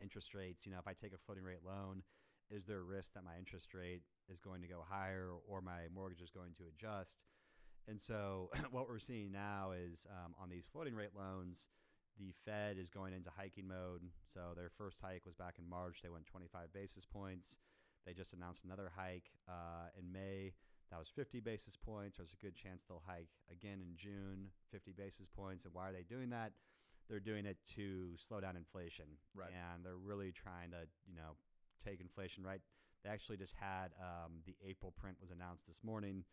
interest 0.00 0.34
rates. 0.34 0.66
You 0.66 0.72
know, 0.72 0.78
if 0.78 0.86
I 0.86 0.92
take 0.92 1.14
a 1.14 1.18
floating 1.18 1.44
rate 1.44 1.64
loan, 1.64 2.02
is 2.50 2.64
there 2.66 2.78
a 2.78 2.82
risk 2.82 3.14
that 3.14 3.24
my 3.24 3.36
interest 3.38 3.74
rate 3.74 4.02
is 4.28 4.38
going 4.38 4.62
to 4.62 4.68
go 4.68 4.84
higher 4.86 5.30
or 5.48 5.60
my 5.60 5.88
mortgage 5.94 6.20
is 6.20 6.30
going 6.30 6.52
to 6.58 6.64
adjust? 6.68 7.18
And 7.88 8.00
so, 8.00 8.50
what 8.70 8.88
we're 8.88 8.98
seeing 8.98 9.32
now 9.32 9.72
is 9.72 10.06
um, 10.10 10.34
on 10.40 10.50
these 10.50 10.66
floating 10.72 10.94
rate 10.94 11.14
loans, 11.16 11.68
the 12.18 12.32
Fed 12.44 12.78
is 12.78 12.88
going 12.88 13.12
into 13.12 13.30
hiking 13.36 13.68
mode. 13.68 14.02
So, 14.32 14.52
their 14.54 14.70
first 14.76 14.98
hike 15.00 15.24
was 15.24 15.34
back 15.34 15.56
in 15.58 15.68
March. 15.68 16.00
They 16.02 16.10
went 16.10 16.26
25 16.26 16.72
basis 16.72 17.06
points. 17.06 17.58
They 18.06 18.12
just 18.12 18.32
announced 18.32 18.64
another 18.64 18.92
hike 18.94 19.30
uh, 19.48 19.90
in 19.98 20.12
May. 20.12 20.52
That 20.90 20.98
was 20.98 21.08
50 21.08 21.40
basis 21.40 21.76
points. 21.76 22.16
There's 22.16 22.32
a 22.32 22.44
good 22.44 22.54
chance 22.54 22.84
they'll 22.84 23.02
hike 23.06 23.30
again 23.50 23.82
in 23.82 23.96
June, 23.96 24.48
50 24.70 24.92
basis 24.92 25.28
points. 25.28 25.64
And 25.64 25.74
why 25.74 25.88
are 25.88 25.92
they 25.92 26.04
doing 26.08 26.30
that? 26.30 26.52
They're 27.08 27.20
doing 27.20 27.46
it 27.46 27.58
to 27.74 28.16
slow 28.16 28.40
down 28.40 28.56
inflation. 28.56 29.06
Right. 29.34 29.50
And 29.50 29.84
they're 29.84 29.98
really 29.98 30.32
trying 30.32 30.70
to, 30.70 30.86
you 31.06 31.16
know, 31.16 31.34
take 31.84 32.00
inflation 32.00 32.44
right. 32.44 32.60
They 33.04 33.10
actually 33.10 33.36
just 33.36 33.54
had 33.54 33.94
um, 34.00 34.42
the 34.46 34.54
April 34.66 34.92
print 34.98 35.16
was 35.20 35.30
announced 35.30 35.66
this 35.66 35.80
morning. 35.82 36.24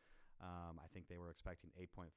Um, 0.44 0.78
I 0.84 0.88
think 0.94 1.08
they 1.08 1.18
were 1.18 1.30
expecting 1.30 1.70
8.5%. 1.80 2.08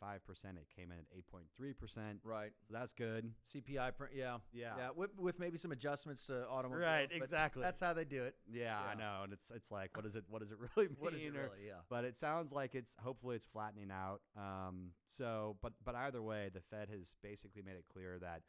It 0.56 0.67
came 0.75 0.90
in 0.90 0.99
at 0.99 1.06
8.3%. 1.32 2.19
Right. 2.24 2.50
So 2.67 2.74
that's 2.74 2.93
good. 2.93 3.31
CPI 3.55 3.96
print. 3.96 4.15
Yeah. 4.17 4.39
Yeah. 4.53 4.72
Yeah. 4.77 4.89
With, 4.96 5.10
with 5.17 5.39
maybe 5.39 5.58
some 5.58 5.70
adjustments 5.70 6.27
to 6.27 6.44
automobiles. 6.48 6.82
Right, 6.82 7.08
exactly. 7.12 7.62
That's 7.62 7.79
how 7.79 7.93
they 7.93 8.05
do 8.05 8.24
it. 8.24 8.34
Yeah, 8.50 8.79
I 8.81 8.96
know. 8.96 9.20
And 9.22 9.32
it's 9.32 9.53
it's 9.55 9.70
like, 9.70 9.96
what 9.96 10.05
is 10.06 10.17
it? 10.17 10.24
What 10.29 10.41
does 10.43 10.50
it 10.50 10.58
really 10.77 10.89
mean? 10.89 10.96
What 10.98 11.15
is 11.15 11.22
it 11.22 11.32
really? 11.34 11.67
Yeah. 11.69 11.74
but 11.89 12.05
it 12.05 12.17
sounds 12.17 12.53
like 12.53 12.74
it's 12.74 12.96
hopefully 13.03 13.36
it's 13.36 13.46
flattening 13.46 13.91
out. 13.93 14.20
Um, 14.36 14.91
so, 15.05 15.56
but 15.62 15.74
but 15.84 15.94
either 15.94 16.20
way, 16.22 16.50
the 16.53 16.60
Fed 16.60 16.89
has 16.91 17.15
basically 17.22 17.62
made 17.62 17.77
it 17.77 17.84
clear 17.93 18.19
that 18.20 18.43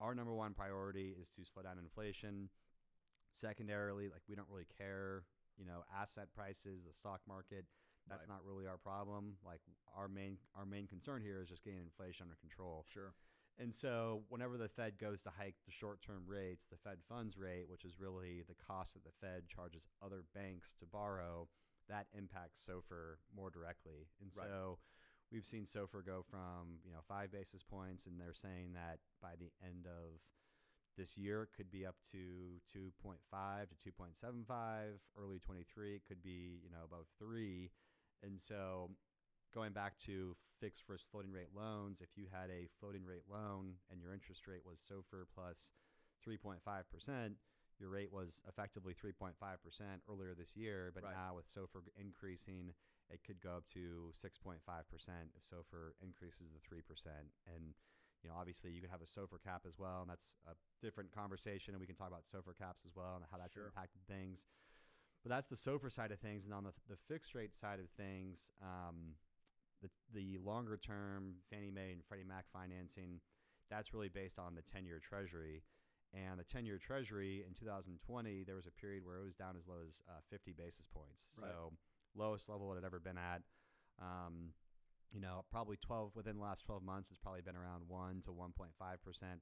our 0.00 0.14
number 0.14 0.32
one 0.32 0.54
priority 0.54 1.14
is 1.20 1.28
to 1.30 1.44
slow 1.44 1.62
down 1.62 1.78
inflation. 1.78 2.48
Secondarily, 3.32 4.08
like 4.08 4.22
we 4.28 4.34
don't 4.34 4.48
really 4.50 4.66
care, 4.78 5.22
you 5.58 5.64
know, 5.66 5.84
asset 5.94 6.28
prices, 6.34 6.84
the 6.86 6.92
stock 6.92 7.20
market. 7.28 7.64
That's 8.10 8.28
Right. 8.28 8.34
not 8.34 8.44
really 8.44 8.66
our 8.66 8.76
problem. 8.76 9.36
Like 9.44 9.60
our 9.96 10.08
main 10.08 10.38
our 10.54 10.66
main 10.66 10.86
concern 10.86 11.22
here 11.22 11.40
is 11.40 11.48
just 11.48 11.64
getting 11.64 11.78
inflation 11.80 12.24
under 12.24 12.36
control. 12.36 12.84
Sure. 12.88 13.14
And 13.58 13.72
so, 13.74 14.24
whenever 14.28 14.56
the 14.56 14.68
Fed 14.68 14.98
goes 14.98 15.22
to 15.22 15.30
hike 15.30 15.56
the 15.66 15.70
short 15.72 16.00
term 16.02 16.24
rates, 16.26 16.66
the 16.70 16.76
Fed 16.78 16.98
funds 17.08 17.36
rate, 17.38 17.68
which 17.68 17.84
is 17.84 18.00
really 18.00 18.42
the 18.48 18.54
cost 18.54 18.94
that 18.94 19.04
the 19.04 19.12
Fed 19.20 19.48
charges 19.48 19.86
other 20.02 20.24
banks 20.34 20.72
to 20.80 20.86
borrow, 20.86 21.48
that 21.88 22.06
impacts 22.12 22.64
SOFR 22.66 23.16
more 23.34 23.50
directly. 23.50 24.08
And 24.20 24.30
Right. 24.36 24.48
so, 24.48 24.78
we've 25.30 25.46
seen 25.46 25.66
SOFR 25.66 26.04
go 26.04 26.22
from 26.22 26.80
you 26.84 26.90
know 26.92 27.00
five 27.06 27.30
basis 27.30 27.62
points, 27.62 28.06
and 28.06 28.18
they're 28.20 28.32
saying 28.34 28.72
that 28.72 28.98
by 29.20 29.36
the 29.36 29.52
end 29.62 29.86
of 29.86 30.20
this 30.96 31.16
year 31.16 31.42
it 31.44 31.50
could 31.56 31.70
be 31.70 31.86
up 31.86 31.96
to 32.12 32.60
2.5 32.76 33.68
to 33.70 33.76
2.75 33.92 35.00
early 35.16 35.38
23 35.38 35.94
it 35.94 36.02
could 36.06 36.20
be 36.22 36.60
you 36.62 36.68
know 36.68 36.84
above 36.84 37.06
3 37.18 37.70
and 38.22 38.40
so 38.40 38.90
going 39.54 39.72
back 39.72 39.96
to 39.98 40.36
fixed 40.60 40.84
versus 40.86 41.06
floating 41.10 41.32
rate 41.32 41.50
loans, 41.54 42.00
if 42.00 42.16
you 42.16 42.26
had 42.30 42.50
a 42.50 42.68
floating 42.78 43.04
rate 43.04 43.24
loan 43.30 43.74
and 43.90 44.00
your 44.00 44.12
interest 44.12 44.46
rate 44.46 44.64
was 44.64 44.78
SOFR 44.80 45.24
plus 45.34 45.72
3.5%, 46.26 47.34
your 47.78 47.88
rate 47.88 48.12
was 48.12 48.42
effectively 48.46 48.94
3.5% 48.94 49.32
earlier 50.08 50.34
this 50.34 50.54
year. 50.56 50.92
But 50.94 51.04
Right. 51.04 51.14
now 51.14 51.34
with 51.36 51.46
SOFR 51.48 51.82
increasing, 51.96 52.74
it 53.08 53.24
could 53.24 53.40
go 53.40 53.56
up 53.56 53.64
to 53.72 54.12
6.5% 54.22 54.60
if 55.34 55.42
SOFR 55.48 55.92
increases 56.02 56.52
the 56.52 56.60
3%. 56.60 57.32
And 57.46 57.74
you 58.22 58.28
know, 58.28 58.36
obviously, 58.36 58.70
you 58.70 58.82
could 58.82 58.90
have 58.90 59.00
a 59.00 59.06
SOFR 59.08 59.40
cap 59.42 59.62
as 59.66 59.78
well, 59.78 60.02
and 60.02 60.10
that's 60.10 60.34
a 60.46 60.52
different 60.84 61.10
conversation. 61.10 61.72
And 61.72 61.80
we 61.80 61.86
can 61.86 61.96
talk 61.96 62.08
about 62.08 62.24
SOFR 62.26 62.52
caps 62.58 62.84
as 62.84 62.94
well 62.94 63.16
and 63.16 63.24
how 63.30 63.38
that's 63.38 63.54
Sure. 63.54 63.64
impacted 63.66 64.02
things. 64.06 64.44
But 65.22 65.30
that's 65.30 65.48
the 65.48 65.56
SOFR 65.56 65.92
side 65.92 66.12
of 66.12 66.18
things, 66.18 66.44
and 66.44 66.54
on 66.54 66.64
the, 66.64 66.72
the 66.88 66.96
fixed 67.08 67.34
rate 67.34 67.54
side 67.54 67.78
of 67.78 67.90
things, 67.90 68.50
um, 68.62 69.14
the 69.82 69.90
the 70.14 70.38
longer 70.42 70.76
term 70.76 71.34
Fannie 71.50 71.70
Mae 71.70 71.92
and 71.92 72.02
Freddie 72.04 72.24
Mac 72.24 72.46
financing, 72.52 73.20
that's 73.70 73.92
really 73.92 74.08
based 74.08 74.38
on 74.38 74.54
the 74.54 74.62
10 74.62 74.84
year 74.86 75.00
Treasury. 75.00 75.62
And 76.12 76.40
the 76.40 76.44
10 76.44 76.66
year 76.66 76.78
Treasury 76.78 77.44
in 77.46 77.54
2020, 77.54 78.42
there 78.44 78.56
was 78.56 78.66
a 78.66 78.72
period 78.72 79.04
where 79.04 79.16
it 79.16 79.24
was 79.24 79.34
down 79.34 79.54
as 79.56 79.68
low 79.68 79.76
as 79.86 80.02
uh, 80.08 80.20
50 80.28 80.52
basis 80.52 80.86
points. 80.92 81.28
Right. 81.40 81.50
So, 81.50 81.72
lowest 82.16 82.48
level 82.48 82.72
it 82.72 82.76
had 82.76 82.84
ever 82.84 82.98
been 82.98 83.18
at. 83.18 83.42
Um, 84.02 84.50
you 85.12 85.20
know, 85.20 85.44
probably 85.50 85.76
12 85.76 86.14
within 86.14 86.36
the 86.36 86.42
last 86.42 86.64
12 86.64 86.82
months, 86.82 87.10
it's 87.10 87.18
probably 87.18 87.42
been 87.42 87.56
around 87.56 87.82
1 87.88 88.22
to 88.22 88.30
1.5%, 88.30 88.70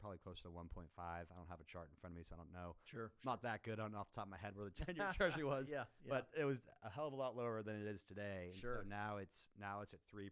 probably 0.01 0.19
closer 0.19 0.43
to 0.45 0.49
1.5. 0.49 0.85
I 0.99 1.23
don't 1.37 1.49
have 1.49 1.61
a 1.61 1.65
chart 1.65 1.89
in 1.91 1.97
front 2.01 2.15
of 2.15 2.17
me, 2.17 2.25
so 2.29 2.35
I 2.35 2.39
don't 2.39 2.53
know. 2.53 2.75
Sure. 2.85 3.11
Not 3.25 3.43
that 3.43 3.63
good 3.63 3.79
on 3.79 3.95
off 3.95 4.09
the 4.11 4.17
top 4.17 4.27
of 4.27 4.31
my 4.31 4.39
head 4.39 4.53
where 4.57 4.65
the 4.67 4.85
10 4.85 4.97
year 4.97 5.13
Treasury 5.17 5.45
was. 5.45 5.69
Yeah, 5.71 5.85
yeah. 6.05 6.11
But 6.11 6.29
it 6.39 6.45
was 6.45 6.59
a 6.85 6.91
hell 6.91 7.07
of 7.07 7.13
a 7.13 7.17
lot 7.17 7.37
lower 7.37 7.63
than 7.63 7.77
it 7.81 7.87
is 7.87 8.03
today. 8.05 8.51
And 8.53 8.61
Sure. 8.61 8.81
So 8.83 8.89
now 8.89 9.19
it's 9.19 9.49
now 9.59 9.81
it's 9.83 9.93
at 9.93 10.01
3%. 10.15 10.31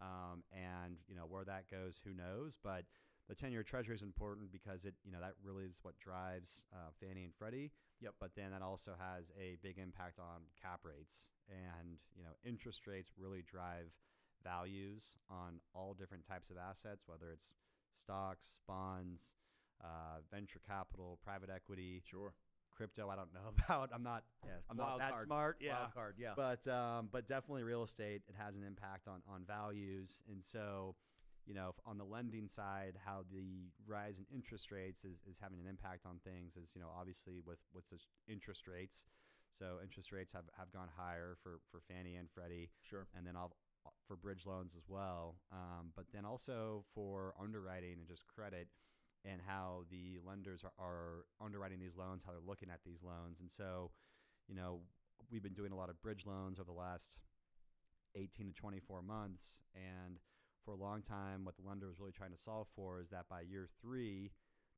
Um, 0.00 0.42
and, 0.50 0.96
you 1.06 1.14
know, 1.14 1.26
where 1.28 1.44
that 1.44 1.70
goes, 1.70 2.00
who 2.04 2.14
knows? 2.14 2.56
But 2.62 2.84
the 3.28 3.34
10 3.34 3.52
year 3.52 3.62
Treasury 3.62 3.94
is 3.94 4.02
important 4.02 4.50
because 4.50 4.84
it, 4.84 4.94
you 5.04 5.12
know, 5.12 5.20
that 5.20 5.34
really 5.44 5.64
is 5.64 5.78
what 5.82 5.98
drives 6.00 6.64
uh, 6.72 6.90
Fannie 7.00 7.24
and 7.24 7.34
Freddie. 7.34 7.70
Yep. 8.00 8.14
But 8.18 8.30
then 8.34 8.50
that 8.50 8.62
also 8.62 8.92
has 8.98 9.30
a 9.38 9.58
big 9.62 9.78
impact 9.78 10.18
on 10.18 10.42
cap 10.60 10.80
rates. 10.82 11.28
And, 11.48 11.98
you 12.16 12.24
know, 12.24 12.32
interest 12.44 12.86
rates 12.86 13.12
really 13.16 13.42
drive 13.42 13.92
values 14.42 15.16
on 15.30 15.60
all 15.74 15.94
different 15.94 16.26
types 16.26 16.50
of 16.50 16.56
assets, 16.56 17.04
whether 17.06 17.30
it's 17.30 17.52
stocks, 17.94 18.58
bonds, 18.66 19.36
uh, 19.82 20.20
venture 20.30 20.60
capital, 20.66 21.18
private 21.24 21.50
equity, 21.50 22.02
Sure. 22.04 22.34
crypto. 22.70 23.08
I 23.08 23.16
don't 23.16 23.32
know 23.34 23.52
about. 23.66 23.90
I'm 23.92 24.02
not. 24.02 24.24
Yeah, 24.44 24.52
I'm 24.70 24.76
not 24.76 24.98
that 24.98 25.12
card. 25.12 25.26
smart. 25.26 25.56
Yeah. 25.60 25.80
Wild 25.80 25.94
card. 25.94 26.14
Yeah. 26.18 26.32
But 26.36 26.66
um, 26.68 27.08
but 27.12 27.28
definitely 27.28 27.62
real 27.64 27.82
estate. 27.82 28.22
It 28.28 28.34
has 28.38 28.56
an 28.56 28.64
impact 28.64 29.08
on 29.08 29.22
on 29.28 29.44
values, 29.44 30.22
and 30.28 30.42
so 30.42 30.94
you 31.46 31.54
know, 31.54 31.74
on 31.84 31.98
the 31.98 32.04
lending 32.04 32.48
side, 32.48 32.94
how 33.04 33.24
the 33.32 33.66
rise 33.86 34.18
in 34.18 34.26
interest 34.34 34.70
rates 34.70 35.04
is, 35.04 35.18
is 35.28 35.38
having 35.40 35.60
an 35.60 35.66
impact 35.66 36.06
on 36.06 36.18
things 36.24 36.56
is, 36.56 36.72
you 36.74 36.80
know, 36.80 36.88
obviously 36.96 37.40
with, 37.44 37.58
with 37.74 37.88
the 37.90 37.98
interest 38.32 38.68
rates. 38.68 39.06
So 39.50 39.78
interest 39.82 40.12
rates 40.12 40.32
have, 40.32 40.44
have 40.56 40.72
gone 40.72 40.88
higher 40.96 41.36
for, 41.42 41.60
for 41.70 41.80
Fannie 41.88 42.16
and 42.16 42.28
Freddie 42.30 42.70
sure. 42.80 43.06
and 43.16 43.26
then 43.26 43.34
for 44.06 44.16
bridge 44.16 44.46
loans 44.46 44.74
as 44.76 44.84
well. 44.88 45.36
Um, 45.52 45.92
but 45.96 46.04
then 46.12 46.24
also 46.24 46.84
for 46.94 47.34
underwriting 47.40 47.94
and 47.98 48.06
just 48.06 48.26
credit 48.26 48.68
and 49.24 49.40
how 49.46 49.84
the 49.90 50.18
lenders 50.26 50.64
are, 50.64 50.72
are 50.84 51.24
underwriting 51.40 51.78
these 51.78 51.96
loans, 51.96 52.22
how 52.24 52.32
they're 52.32 52.40
looking 52.46 52.70
at 52.70 52.80
these 52.84 53.02
loans. 53.02 53.40
And 53.40 53.50
so, 53.50 53.90
you 54.48 54.54
know, 54.54 54.80
we've 55.30 55.42
been 55.42 55.54
doing 55.54 55.72
a 55.72 55.76
lot 55.76 55.88
of 55.88 56.00
bridge 56.02 56.26
loans 56.26 56.58
over 56.58 56.70
the 56.70 56.78
last 56.78 57.18
18 58.16 58.48
to 58.48 58.52
24 58.52 59.02
months. 59.02 59.62
And 59.74 60.18
for 60.64 60.72
a 60.72 60.76
long 60.76 61.02
time, 61.02 61.44
what 61.44 61.56
the 61.56 61.62
lender 61.66 61.86
was 61.86 61.98
really 61.98 62.12
trying 62.12 62.32
to 62.32 62.38
solve 62.38 62.66
for 62.74 63.00
is 63.00 63.08
that 63.10 63.28
by 63.28 63.42
year 63.42 63.68
three, 63.80 64.32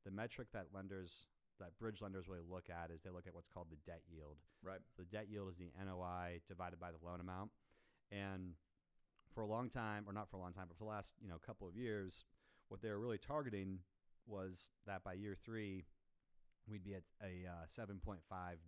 the 0.04 0.10
metric 0.10 0.48
that 0.52 0.66
lenders, 0.74 1.26
that 1.58 1.76
bridge 1.78 2.02
lenders 2.02 2.28
really 2.28 2.44
look 2.48 2.68
at 2.68 2.90
is 2.90 3.00
they 3.00 3.10
look 3.10 3.26
at 3.26 3.34
what's 3.34 3.48
called 3.48 3.68
the 3.70 3.90
debt 3.90 4.02
yield. 4.08 4.36
Right. 4.62 4.80
So 4.96 5.02
the 5.02 5.16
debt 5.16 5.26
yield 5.30 5.50
is 5.50 5.56
the 5.56 5.72
NOI 5.82 6.40
divided 6.46 6.78
by 6.78 6.90
the 6.90 7.04
loan 7.04 7.20
amount. 7.20 7.50
And 8.12 8.52
for 9.34 9.42
a 9.42 9.46
long 9.46 9.68
time, 9.68 10.04
or 10.06 10.12
not 10.12 10.30
for 10.30 10.36
a 10.36 10.40
long 10.40 10.52
time, 10.52 10.66
but 10.68 10.76
for 10.78 10.84
the 10.84 10.90
last 10.90 11.14
you 11.20 11.28
know 11.28 11.36
couple 11.44 11.66
of 11.66 11.76
years, 11.76 12.24
what 12.68 12.80
they 12.80 12.90
were 12.90 13.00
really 13.00 13.18
targeting 13.18 13.80
was 14.26 14.70
that 14.86 15.04
by 15.04 15.12
year 15.12 15.36
three, 15.44 15.84
we'd 16.68 16.84
be 16.84 16.94
at 16.94 17.02
a 17.22 17.46
uh, 17.46 17.66
7.5 17.66 18.18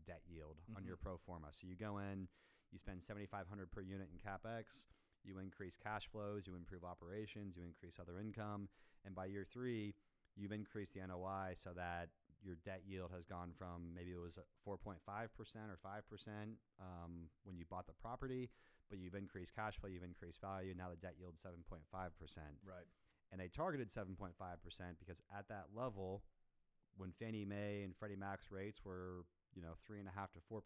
debt 0.06 0.20
yield 0.28 0.56
on 0.76 0.85
your 0.85 0.96
pro 0.96 1.16
forma. 1.16 1.46
So 1.50 1.66
you 1.66 1.76
go 1.76 1.99
in, 1.99 2.28
you 2.70 2.78
spend 2.78 3.02
7,500 3.02 3.70
per 3.70 3.80
unit 3.80 4.08
in 4.12 4.18
capex, 4.18 4.85
you 5.25 5.38
increase 5.38 5.78
cash 5.82 6.08
flows, 6.12 6.46
you 6.46 6.54
improve 6.56 6.85
operations, 6.85 7.56
you 7.56 7.64
increase 7.64 7.96
other 8.00 8.20
income, 8.20 8.68
and 9.04 9.14
by 9.14 9.26
year 9.26 9.46
three, 9.50 9.94
you've 10.37 10.52
increased 10.52 10.92
the 10.94 11.06
NOI 11.06 11.54
so 11.54 11.70
that 11.75 12.08
your 12.44 12.56
debt 12.64 12.82
yield 12.87 13.11
has 13.14 13.25
gone 13.25 13.50
from 13.56 13.94
maybe 13.94 14.11
it 14.11 14.20
was 14.20 14.38
4.5% 14.68 14.99
or 15.08 15.78
5% 15.85 16.28
um, 16.80 17.12
when 17.44 17.56
you 17.56 17.64
bought 17.68 17.87
the 17.87 17.94
property, 17.94 18.50
but 18.88 18.99
you've 18.99 19.14
increased 19.14 19.55
cash 19.55 19.78
flow, 19.78 19.88
you've 19.88 20.02
increased 20.02 20.40
value. 20.40 20.75
Now 20.76 20.90
the 20.90 20.97
debt 20.97 21.14
yield 21.19 21.35
7.5%. 21.37 21.81
Right. 22.64 22.87
And 23.33 23.40
they 23.40 23.49
targeted 23.49 23.90
7.5% 23.90 24.33
because 24.99 25.23
at 25.37 25.49
that 25.49 25.66
level, 25.75 26.23
when 26.97 27.12
Fannie 27.19 27.45
Mae 27.45 27.83
and 27.85 27.95
Freddie 27.97 28.16
Mac's 28.16 28.50
rates 28.50 28.81
were, 28.85 29.25
you 29.55 29.62
know, 29.62 29.75
three 29.87 29.99
and 29.99 30.09
a 30.09 30.12
half 30.12 30.33
to 30.33 30.38
4%, 30.52 30.61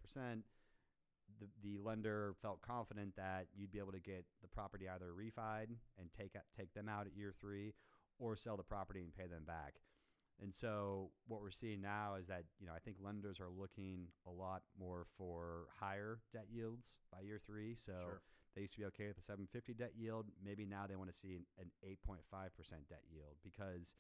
the, 1.39 1.47
the 1.63 1.79
lender 1.83 2.35
felt 2.43 2.61
confident 2.61 3.15
that 3.17 3.47
you'd 3.57 3.73
be 3.73 3.79
able 3.79 3.93
to 3.93 4.01
get 4.01 4.25
the 4.43 4.49
property 4.49 4.89
either 4.89 5.13
refied 5.13 5.69
and 5.99 6.11
take, 6.17 6.35
take 6.57 6.75
them 6.75 6.89
out 6.89 7.07
at 7.07 7.17
year 7.17 7.33
three 7.41 7.73
or 8.19 8.37
sell 8.37 8.57
the 8.57 8.63
property 8.63 9.01
and 9.01 9.15
pay 9.15 9.27
them 9.27 9.45
back. 9.47 9.75
And 10.43 10.55
so 10.55 11.11
what 11.29 11.43
we're 11.43 11.51
seeing 11.51 11.81
now 11.83 12.15
is 12.15 12.27
that 12.27 12.45
you 12.59 12.67
know 12.67 12.73
I 12.75 12.79
think 12.79 12.97
lenders 13.03 13.41
are 13.41 13.51
looking 13.51 14.07
a 14.27 14.31
lot 14.31 14.63
more 14.79 15.07
for 15.19 15.67
higher 15.79 16.21
debt 16.33 16.47
yields 16.51 16.99
by 17.13 17.21
year 17.21 17.41
three. 17.47 17.75
So 17.75 17.93
Sure. 17.93 18.21
they 18.55 18.63
used 18.63 18.75
to 18.75 18.81
be 18.81 18.87
okay 18.87 19.07
with 19.09 19.19
a 19.19 19.23
750 19.23 19.75
debt 19.75 19.93
yield. 19.97 20.27
Maybe 20.43 20.65
now 20.65 20.87
they 20.87 20.97
want 20.97 21.11
to 21.13 21.17
see 21.17 21.35
an, 21.37 21.45
an 21.59 21.71
8.5 21.85 22.19
percent 22.57 22.89
debt 22.89 23.03
yield 23.13 23.37
because 23.45 23.95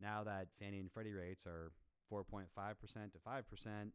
now 0.00 0.24
that 0.24 0.48
Fannie 0.58 0.78
and 0.80 0.90
Freddie 0.90 1.12
rates 1.12 1.44
are 1.46 1.72
4.5 2.10 2.46
percent 2.80 3.12
to 3.12 3.18
5 3.18 3.48
percent, 3.50 3.92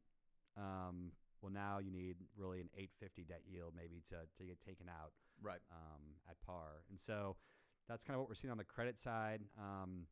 um, 0.58 1.12
well 1.42 1.52
now 1.52 1.80
you 1.80 1.92
need 1.92 2.18
really 2.38 2.60
an 2.60 2.70
850 2.76 3.24
debt 3.24 3.42
yield 3.48 3.74
maybe 3.76 4.02
to 4.10 4.16
to 4.38 4.44
get 4.46 4.60
taken 4.66 4.88
out 4.90 5.12
Right. 5.42 5.60
um, 5.72 6.02
at 6.30 6.36
par. 6.46 6.84
And 6.90 7.00
so 7.00 7.36
that's 7.88 8.04
kind 8.04 8.16
of 8.16 8.20
what 8.22 8.30
we're 8.30 8.36
seeing 8.36 8.52
on 8.52 8.58
the 8.58 8.64
credit 8.64 8.98
side. 9.00 9.42
Um, 9.60 10.08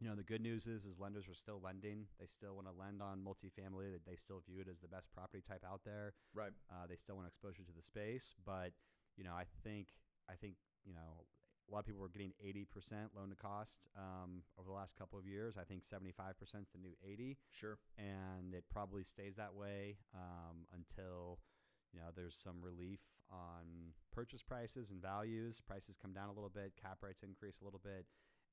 you 0.00 0.08
know, 0.08 0.14
the 0.14 0.22
good 0.22 0.40
news 0.40 0.66
is, 0.66 0.84
is 0.84 0.98
lenders 0.98 1.28
are 1.28 1.34
still 1.34 1.60
lending. 1.62 2.06
They 2.18 2.26
still 2.26 2.54
want 2.54 2.66
to 2.66 2.72
lend 2.72 3.00
on 3.00 3.20
multifamily. 3.20 3.92
That 3.92 4.04
they 4.06 4.16
still 4.16 4.42
view 4.46 4.60
it 4.60 4.68
as 4.68 4.80
the 4.80 4.88
best 4.88 5.08
property 5.14 5.42
type 5.46 5.64
out 5.64 5.80
there. 5.84 6.14
Right. 6.34 6.52
Uh, 6.70 6.86
they 6.88 6.96
still 6.96 7.16
want 7.16 7.28
exposure 7.28 7.62
to 7.62 7.72
the 7.74 7.82
space, 7.82 8.34
but 8.44 8.72
you 9.16 9.24
know, 9.24 9.32
I 9.32 9.44
think 9.62 9.88
I 10.28 10.34
think 10.34 10.54
you 10.84 10.94
know 10.94 11.24
a 11.68 11.72
lot 11.72 11.80
of 11.80 11.86
people 11.86 12.02
were 12.02 12.10
getting 12.10 12.32
80% 12.44 12.66
loan 13.16 13.30
to 13.30 13.36
cost 13.36 13.78
um, 13.96 14.42
over 14.58 14.68
the 14.68 14.74
last 14.74 14.96
couple 14.96 15.18
of 15.18 15.26
years. 15.26 15.56
I 15.56 15.64
think 15.64 15.82
75% 15.84 16.36
is 16.42 16.68
the 16.74 16.78
new 16.78 16.92
80 17.02 17.38
Sure. 17.50 17.78
and 17.96 18.52
it 18.52 18.64
probably 18.70 19.02
stays 19.02 19.36
that 19.36 19.54
way 19.54 19.96
um, 20.14 20.66
until 20.74 21.38
you 21.92 22.00
know 22.00 22.08
there's 22.14 22.36
some 22.36 22.60
relief 22.60 23.00
on 23.30 23.94
purchase 24.12 24.42
prices 24.42 24.90
and 24.90 25.00
values. 25.00 25.62
Prices 25.66 25.96
come 26.00 26.12
down 26.12 26.28
a 26.28 26.32
little 26.32 26.50
bit, 26.52 26.72
cap 26.80 26.98
rates 27.02 27.22
increase 27.22 27.60
a 27.60 27.64
little 27.64 27.80
bit, 27.82 28.04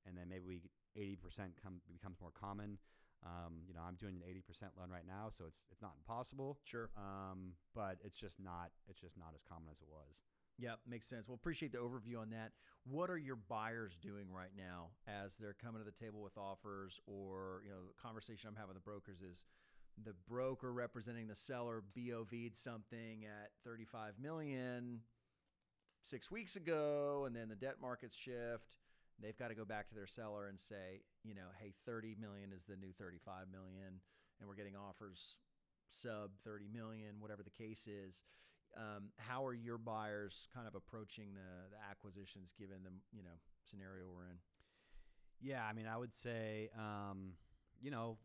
and 0.05 0.17
then 0.17 0.29
maybe 0.29 0.43
we 0.45 0.61
80% 0.97 1.17
come 1.61 1.81
becomes 1.91 2.19
more 2.19 2.31
common. 2.31 2.77
Um, 3.23 3.61
you 3.67 3.73
know, 3.75 3.81
I'm 3.87 3.95
doing 3.95 4.15
an 4.15 4.23
80% 4.23 4.77
loan 4.79 4.89
right 4.89 5.05
now, 5.07 5.29
so 5.29 5.45
it's 5.45 5.59
it's 5.71 5.81
not 5.81 5.93
impossible, 5.97 6.57
Sure. 6.63 6.89
um, 6.97 7.53
but 7.75 7.97
it's 8.03 8.17
just 8.17 8.39
not 8.39 8.71
it's 8.87 8.99
just 8.99 9.17
not 9.17 9.33
as 9.35 9.43
common 9.43 9.69
as 9.71 9.79
it 9.81 9.87
was. 9.87 10.21
Yeah, 10.57 10.75
makes 10.87 11.07
sense. 11.07 11.27
Well, 11.27 11.35
appreciate 11.35 11.71
the 11.71 11.77
overview 11.77 12.19
on 12.19 12.29
that. 12.31 12.51
What 12.83 13.09
are 13.09 13.17
your 13.17 13.35
buyers 13.35 13.97
doing 13.97 14.31
right 14.31 14.51
now 14.57 14.89
as 15.07 15.37
they're 15.37 15.53
coming 15.55 15.81
to 15.81 15.85
the 15.85 15.91
table 15.91 16.21
with 16.21 16.37
offers, 16.37 16.99
or 17.05 17.61
you 17.63 17.69
know, 17.71 17.77
the 17.87 18.01
conversation 18.01 18.47
I'm 18.49 18.55
having 18.55 18.69
with 18.69 18.77
the 18.83 18.89
brokers 18.89 19.21
is 19.21 19.45
the 20.03 20.13
broker 20.27 20.73
representing 20.73 21.27
the 21.27 21.35
seller 21.35 21.83
BOV'd 21.95 22.55
something 22.55 23.25
at 23.25 23.51
35 23.63 24.15
million 24.19 25.01
six 26.01 26.31
weeks 26.31 26.55
ago, 26.55 27.25
and 27.27 27.35
then 27.35 27.49
the 27.49 27.55
debt 27.55 27.75
markets 27.81 28.15
shift. 28.15 28.77
They've 29.21 29.37
got 29.37 29.49
to 29.49 29.55
go 29.55 29.65
back 29.65 29.87
to 29.89 29.95
their 29.95 30.07
seller 30.07 30.47
and 30.47 30.59
say, 30.59 31.01
you 31.23 31.35
know, 31.35 31.49
hey, 31.61 31.73
30 31.85 32.15
million 32.19 32.51
is 32.53 32.63
the 32.65 32.75
new 32.75 32.91
35 32.97 33.45
million, 33.51 34.01
and 34.39 34.49
we're 34.49 34.55
getting 34.55 34.75
offers 34.75 35.37
sub 35.89 36.31
30 36.43 36.67
million, 36.73 37.19
whatever 37.19 37.43
the 37.43 37.51
case 37.51 37.87
is. 37.87 38.23
Um, 38.75 39.11
how 39.17 39.45
are 39.45 39.53
your 39.53 39.77
buyers 39.77 40.47
kind 40.53 40.67
of 40.67 40.75
approaching 40.75 41.33
the, 41.33 41.75
the 41.75 41.79
acquisitions 41.89 42.53
given 42.57 42.77
the 42.83 42.91
you 43.11 43.21
know 43.21 43.35
scenario 43.65 44.05
we're 44.09 44.25
in? 44.25 44.39
Yeah, 45.41 45.65
I 45.67 45.73
mean, 45.73 45.87
I 45.87 45.97
would 45.97 46.13
say, 46.13 46.69
um, 46.77 47.33
you 47.81 47.91
know, 47.91 48.17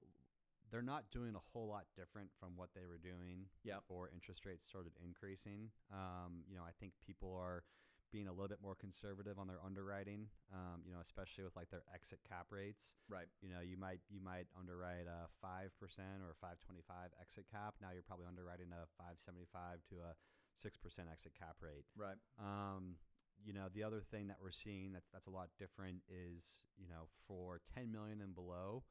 they're 0.71 0.83
not 0.83 1.11
doing 1.11 1.35
a 1.35 1.43
whole 1.53 1.67
lot 1.69 1.87
different 1.97 2.29
from 2.39 2.57
what 2.57 2.69
they 2.75 2.87
were 2.87 2.99
doing 2.99 3.47
Yep. 3.65 3.83
before 3.89 4.11
interest 4.13 4.45
rates 4.45 4.65
started 4.65 4.93
increasing. 5.05 5.71
Um, 5.93 6.45
you 6.49 6.55
know, 6.55 6.63
I 6.63 6.73
think 6.79 6.93
people 7.05 7.35
are 7.35 7.65
being 8.13 8.29
a 8.29 8.33
little 8.33 8.49
bit 8.49 8.63
more 8.63 8.75
conservative 8.75 9.39
on 9.39 9.47
their 9.47 9.61
underwriting. 9.65 10.27
Um, 10.53 10.83
you 10.87 10.93
know, 10.93 11.01
especially 11.03 11.45
with 11.45 11.57
like 11.57 11.71
their 11.71 11.83
exit 11.93 12.21
cap 12.27 12.47
rates. 12.51 12.97
Right. 13.09 13.29
You 13.43 13.51
know, 13.51 13.61
you 13.61 13.77
might 13.77 14.01
you 14.09 14.21
might 14.21 14.47
underwrite 14.59 15.07
a 15.07 15.29
five 15.43 15.75
percent 15.79 16.23
or 16.23 16.35
five 16.41 16.59
twenty 16.65 16.83
five 16.87 17.11
exit 17.21 17.47
cap. 17.51 17.75
Now 17.81 17.91
you're 17.93 18.07
probably 18.07 18.27
underwriting 18.27 18.71
a 18.71 18.87
five 18.97 19.19
seventy 19.19 19.47
five 19.53 19.83
to 19.91 20.03
a 20.03 20.15
six 20.55 20.77
percent 20.77 21.09
exit 21.11 21.33
cap 21.39 21.57
rate. 21.61 21.85
Right. 21.97 22.19
Um, 22.39 22.97
you 23.45 23.53
know, 23.53 23.69
the 23.75 23.83
other 23.83 24.01
thing 24.01 24.29
that 24.29 24.39
we're 24.41 24.55
seeing 24.55 24.93
that's 24.93 25.09
that's 25.13 25.27
a 25.27 25.35
lot 25.35 25.51
different 25.59 26.03
is 26.09 26.59
you 26.79 26.89
know 26.89 27.09
for 27.29 27.61
10 27.75 27.93
million 27.93 28.21
and 28.21 28.35
below, 28.35 28.83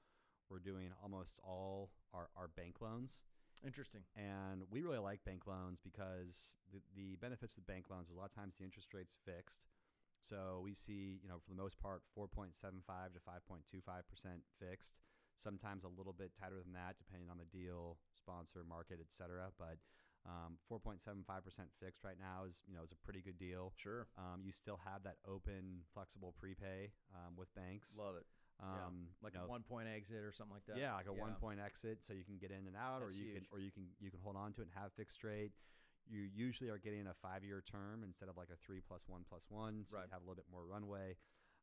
we're 0.50 0.60
doing 0.60 0.89
almost 1.01 1.39
all 1.43 1.91
our, 2.13 2.29
our 2.38 2.48
bank 2.48 2.81
loans, 2.81 3.22
Interesting. 3.65 4.01
and 4.15 4.62
we 4.69 4.81
really 4.81 5.00
like 5.00 5.24
bank 5.25 5.48
loans 5.48 5.79
because 5.84 6.53
the, 6.72 6.79
the 6.95 7.15
benefits 7.17 7.57
of 7.57 7.65
bank 7.65 7.89
loans 7.89 8.10
is 8.10 8.15
a 8.15 8.19
lot 8.19 8.29
of 8.29 8.36
times 8.36 8.55
the 8.55 8.63
interest 8.63 8.93
rate's 8.93 9.15
fixed, 9.25 9.65
So 10.22 10.62
we 10.63 10.74
see, 10.74 11.19
you 11.22 11.29
know, 11.29 11.38
for 11.41 11.50
the 11.50 11.57
most 11.57 11.79
part, 11.79 12.01
4.75 12.17 12.53
to 13.13 13.19
5.25 13.19 13.81
percent 14.10 14.41
fixed. 14.60 14.93
Sometimes 15.38 15.84
a 15.84 15.89
little 15.91 16.13
bit 16.13 16.31
tighter 16.39 16.62
than 16.63 16.74
that, 16.74 16.95
depending 16.98 17.29
on 17.29 17.38
the 17.38 17.50
deal, 17.51 17.98
sponsor, 18.15 18.63
market, 18.63 19.00
et 19.01 19.12
cetera. 19.12 19.50
But 19.60 19.77
um, 20.25 20.57
4.75 20.72 21.43
percent 21.43 21.69
fixed 21.81 22.03
right 22.03 22.17
now 22.19 22.45
is, 22.48 22.62
you 22.67 22.74
know, 22.74 22.84
is 22.84 22.91
a 22.93 23.01
pretty 23.03 23.22
good 23.22 23.38
deal. 23.38 23.74
Sure. 23.75 24.07
Um, 24.17 24.41
you 24.45 24.51
still 24.51 24.79
have 24.86 25.03
that 25.03 25.17
open, 25.27 25.84
flexible 25.93 26.34
prepay 26.39 26.93
um, 27.13 27.36
with 27.38 27.53
banks. 27.53 27.93
Love 27.98 28.15
it. 28.15 28.25
Yeah. 28.62 28.88
Um, 28.88 29.07
Like 29.21 29.33
you 29.33 29.39
know, 29.39 29.45
a 29.45 29.50
one 29.50 29.63
point 29.63 29.88
exit 29.88 30.24
or 30.24 30.31
something 30.31 30.53
like 30.55 30.65
that. 30.67 30.77
yeah, 30.77 30.95
like 30.95 31.07
a 31.07 31.13
one 31.13 31.35
point 31.35 31.59
exit, 31.59 32.03
so 32.03 32.13
you 32.13 32.24
can 32.24 32.38
get 32.38 32.51
in 32.51 32.67
and 32.67 32.75
out, 32.75 33.01
That's 33.01 33.13
or 33.13 33.17
you 33.17 33.25
huge. 33.25 33.35
can 33.35 33.45
or 33.51 33.59
you 33.59 33.71
can 33.71 33.88
you 34.00 34.09
can 34.12 34.19
hold 34.24 34.35
on 34.35 34.53
to 34.53 34.62
it 34.62 34.67
and 34.69 34.74
have 34.81 34.93
fixed 34.93 35.24
rate. 35.24 35.51
You 36.07 36.21
usually 36.21 36.69
are 36.69 36.77
getting 36.77 37.07
a 37.07 37.13
five 37.15 37.43
year 37.43 37.63
term 37.65 38.03
instead 38.03 38.29
of 38.29 38.38
like 38.38 38.50
a 38.53 38.57
three 38.57 38.79
plus 38.79 39.03
one 39.07 39.25
plus 39.27 39.43
one, 39.50 39.83
so 39.85 39.97
Right. 39.97 40.05
you 40.05 40.12
have 40.13 40.21
a 40.21 40.25
little 40.25 40.35
bit 40.38 40.45
more 40.51 40.63
runway. 40.65 41.17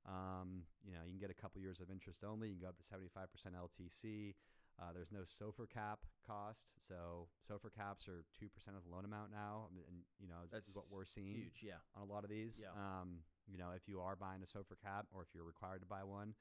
Um, 0.05 0.67
you 0.83 0.93
know, 0.93 1.01
you 1.07 1.13
can 1.15 1.21
get 1.21 1.31
a 1.31 1.35
couple 1.41 1.61
years 1.63 1.79
of 1.81 1.89
interest 1.91 2.25
only. 2.25 2.49
You 2.49 2.55
can 2.59 2.63
go 2.63 2.69
up 2.69 2.77
to 2.79 2.83
seventy 2.85 3.09
five 3.09 3.31
percent 3.31 3.55
LTC. 3.55 4.35
Uh, 4.81 4.91
there's 4.93 5.13
no 5.13 5.21
SOFR 5.21 5.69
cap 5.69 6.01
cost, 6.27 6.73
so 6.81 7.29
SOFR 7.49 7.71
caps 7.77 8.09
are 8.09 8.25
two 8.39 8.49
percent 8.49 8.75
of 8.77 8.83
the 8.85 8.91
loan 8.91 9.05
amount 9.05 9.31
now, 9.31 9.69
and, 9.71 9.79
and 9.87 10.03
you 10.19 10.27
know 10.27 10.43
this 10.51 10.67
is 10.67 10.75
what 10.75 10.87
we're 10.91 11.05
seeing 11.05 11.37
Huge. 11.47 11.63
Yeah. 11.63 11.79
on 11.95 12.03
a 12.03 12.11
lot 12.11 12.25
of 12.25 12.31
these. 12.31 12.59
Yeah. 12.61 12.73
Um, 12.75 13.21
you 13.47 13.59
know, 13.59 13.71
if 13.77 13.87
you 13.87 14.01
are 14.01 14.17
buying 14.17 14.41
a 14.43 14.47
SOFR 14.47 14.81
cap 14.83 15.07
or 15.13 15.23
if 15.23 15.29
you're 15.35 15.45
required 15.45 15.81
to 15.83 15.87
buy 15.87 16.03
one, 16.05 16.35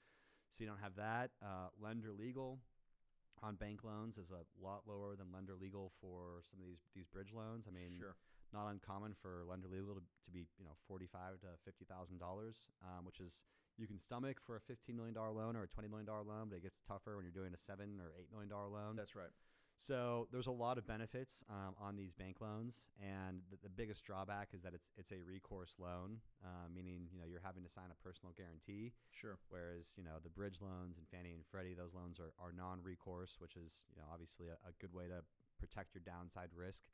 so 0.51 0.63
you 0.63 0.69
don't 0.69 0.79
have 0.83 0.95
that. 0.95 1.31
Uh, 1.41 1.67
lender 1.81 2.11
legal 2.11 2.59
on 3.41 3.55
bank 3.55 3.83
loans 3.83 4.17
is 4.17 4.29
a 4.31 4.43
lot 4.63 4.83
lower 4.85 5.15
than 5.15 5.31
lender 5.33 5.55
legal 5.59 5.91
for 5.99 6.43
some 6.49 6.59
of 6.59 6.65
these 6.67 6.83
these 6.95 7.07
bridge 7.07 7.33
loans. 7.33 7.65
I 7.67 7.71
mean, 7.71 7.91
Sure. 7.97 8.15
not 8.53 8.67
uncommon 8.69 9.15
for 9.15 9.43
lender 9.47 9.67
legal 9.67 9.95
to, 9.95 10.01
to 10.01 10.31
be 10.31 10.45
you 10.59 10.65
know 10.65 10.75
forty 10.87 11.07
five 11.07 11.39
to 11.41 11.47
fifty 11.65 11.85
thousand 11.85 12.19
dollars, 12.19 12.67
um, 12.83 13.05
which 13.05 13.19
is 13.19 13.43
you 13.77 13.87
can 13.87 13.97
stomach 13.97 14.37
for 14.45 14.55
a 14.57 14.61
fifteen 14.61 14.95
million 14.95 15.13
dollar 15.15 15.31
loan 15.31 15.55
or 15.55 15.63
a 15.63 15.67
twenty 15.67 15.87
million 15.89 16.05
dollar 16.05 16.23
loan, 16.23 16.49
but 16.49 16.57
it 16.57 16.61
gets 16.63 16.81
tougher 16.87 17.15
when 17.15 17.25
you're 17.25 17.31
doing 17.33 17.53
a 17.53 17.57
seven 17.57 17.99
or 17.99 18.11
eight 18.19 18.29
million 18.31 18.49
dollar 18.49 18.67
loan. 18.67 18.95
That's 18.95 19.15
right. 19.15 19.31
So 19.81 20.27
there's 20.29 20.45
a 20.45 20.53
lot 20.53 20.77
of 20.77 20.85
benefits 20.85 21.43
um, 21.49 21.73
on 21.81 21.97
these 21.97 22.13
bank 22.13 22.37
loans, 22.37 22.85
and 23.01 23.41
the, 23.49 23.57
the 23.65 23.73
biggest 23.73 24.05
drawback 24.05 24.49
is 24.53 24.61
that 24.61 24.77
it's 24.77 24.93
it's 24.95 25.09
a 25.09 25.25
recourse 25.25 25.73
loan, 25.81 26.21
uh, 26.45 26.69
meaning 26.69 27.09
you 27.09 27.17
know 27.17 27.25
you're 27.25 27.41
having 27.41 27.63
to 27.65 27.69
sign 27.69 27.89
a 27.89 27.97
personal 28.05 28.29
guarantee. 28.37 28.93
Sure. 29.09 29.41
Whereas 29.49 29.97
you 29.97 30.03
know 30.03 30.21
the 30.21 30.29
bridge 30.29 30.61
loans 30.61 31.01
and 31.01 31.09
Fannie 31.09 31.33
and 31.33 31.41
Freddie, 31.49 31.73
those 31.73 31.97
loans 31.97 32.21
are, 32.21 32.29
are 32.37 32.53
non-recourse, 32.53 33.41
which 33.41 33.57
is 33.57 33.89
you 33.89 33.97
know 33.97 34.05
obviously 34.13 34.53
a, 34.53 34.57
a 34.69 34.73
good 34.77 34.93
way 34.93 35.09
to 35.09 35.25
protect 35.57 35.97
your 35.97 36.05
downside 36.05 36.53
risk 36.53 36.85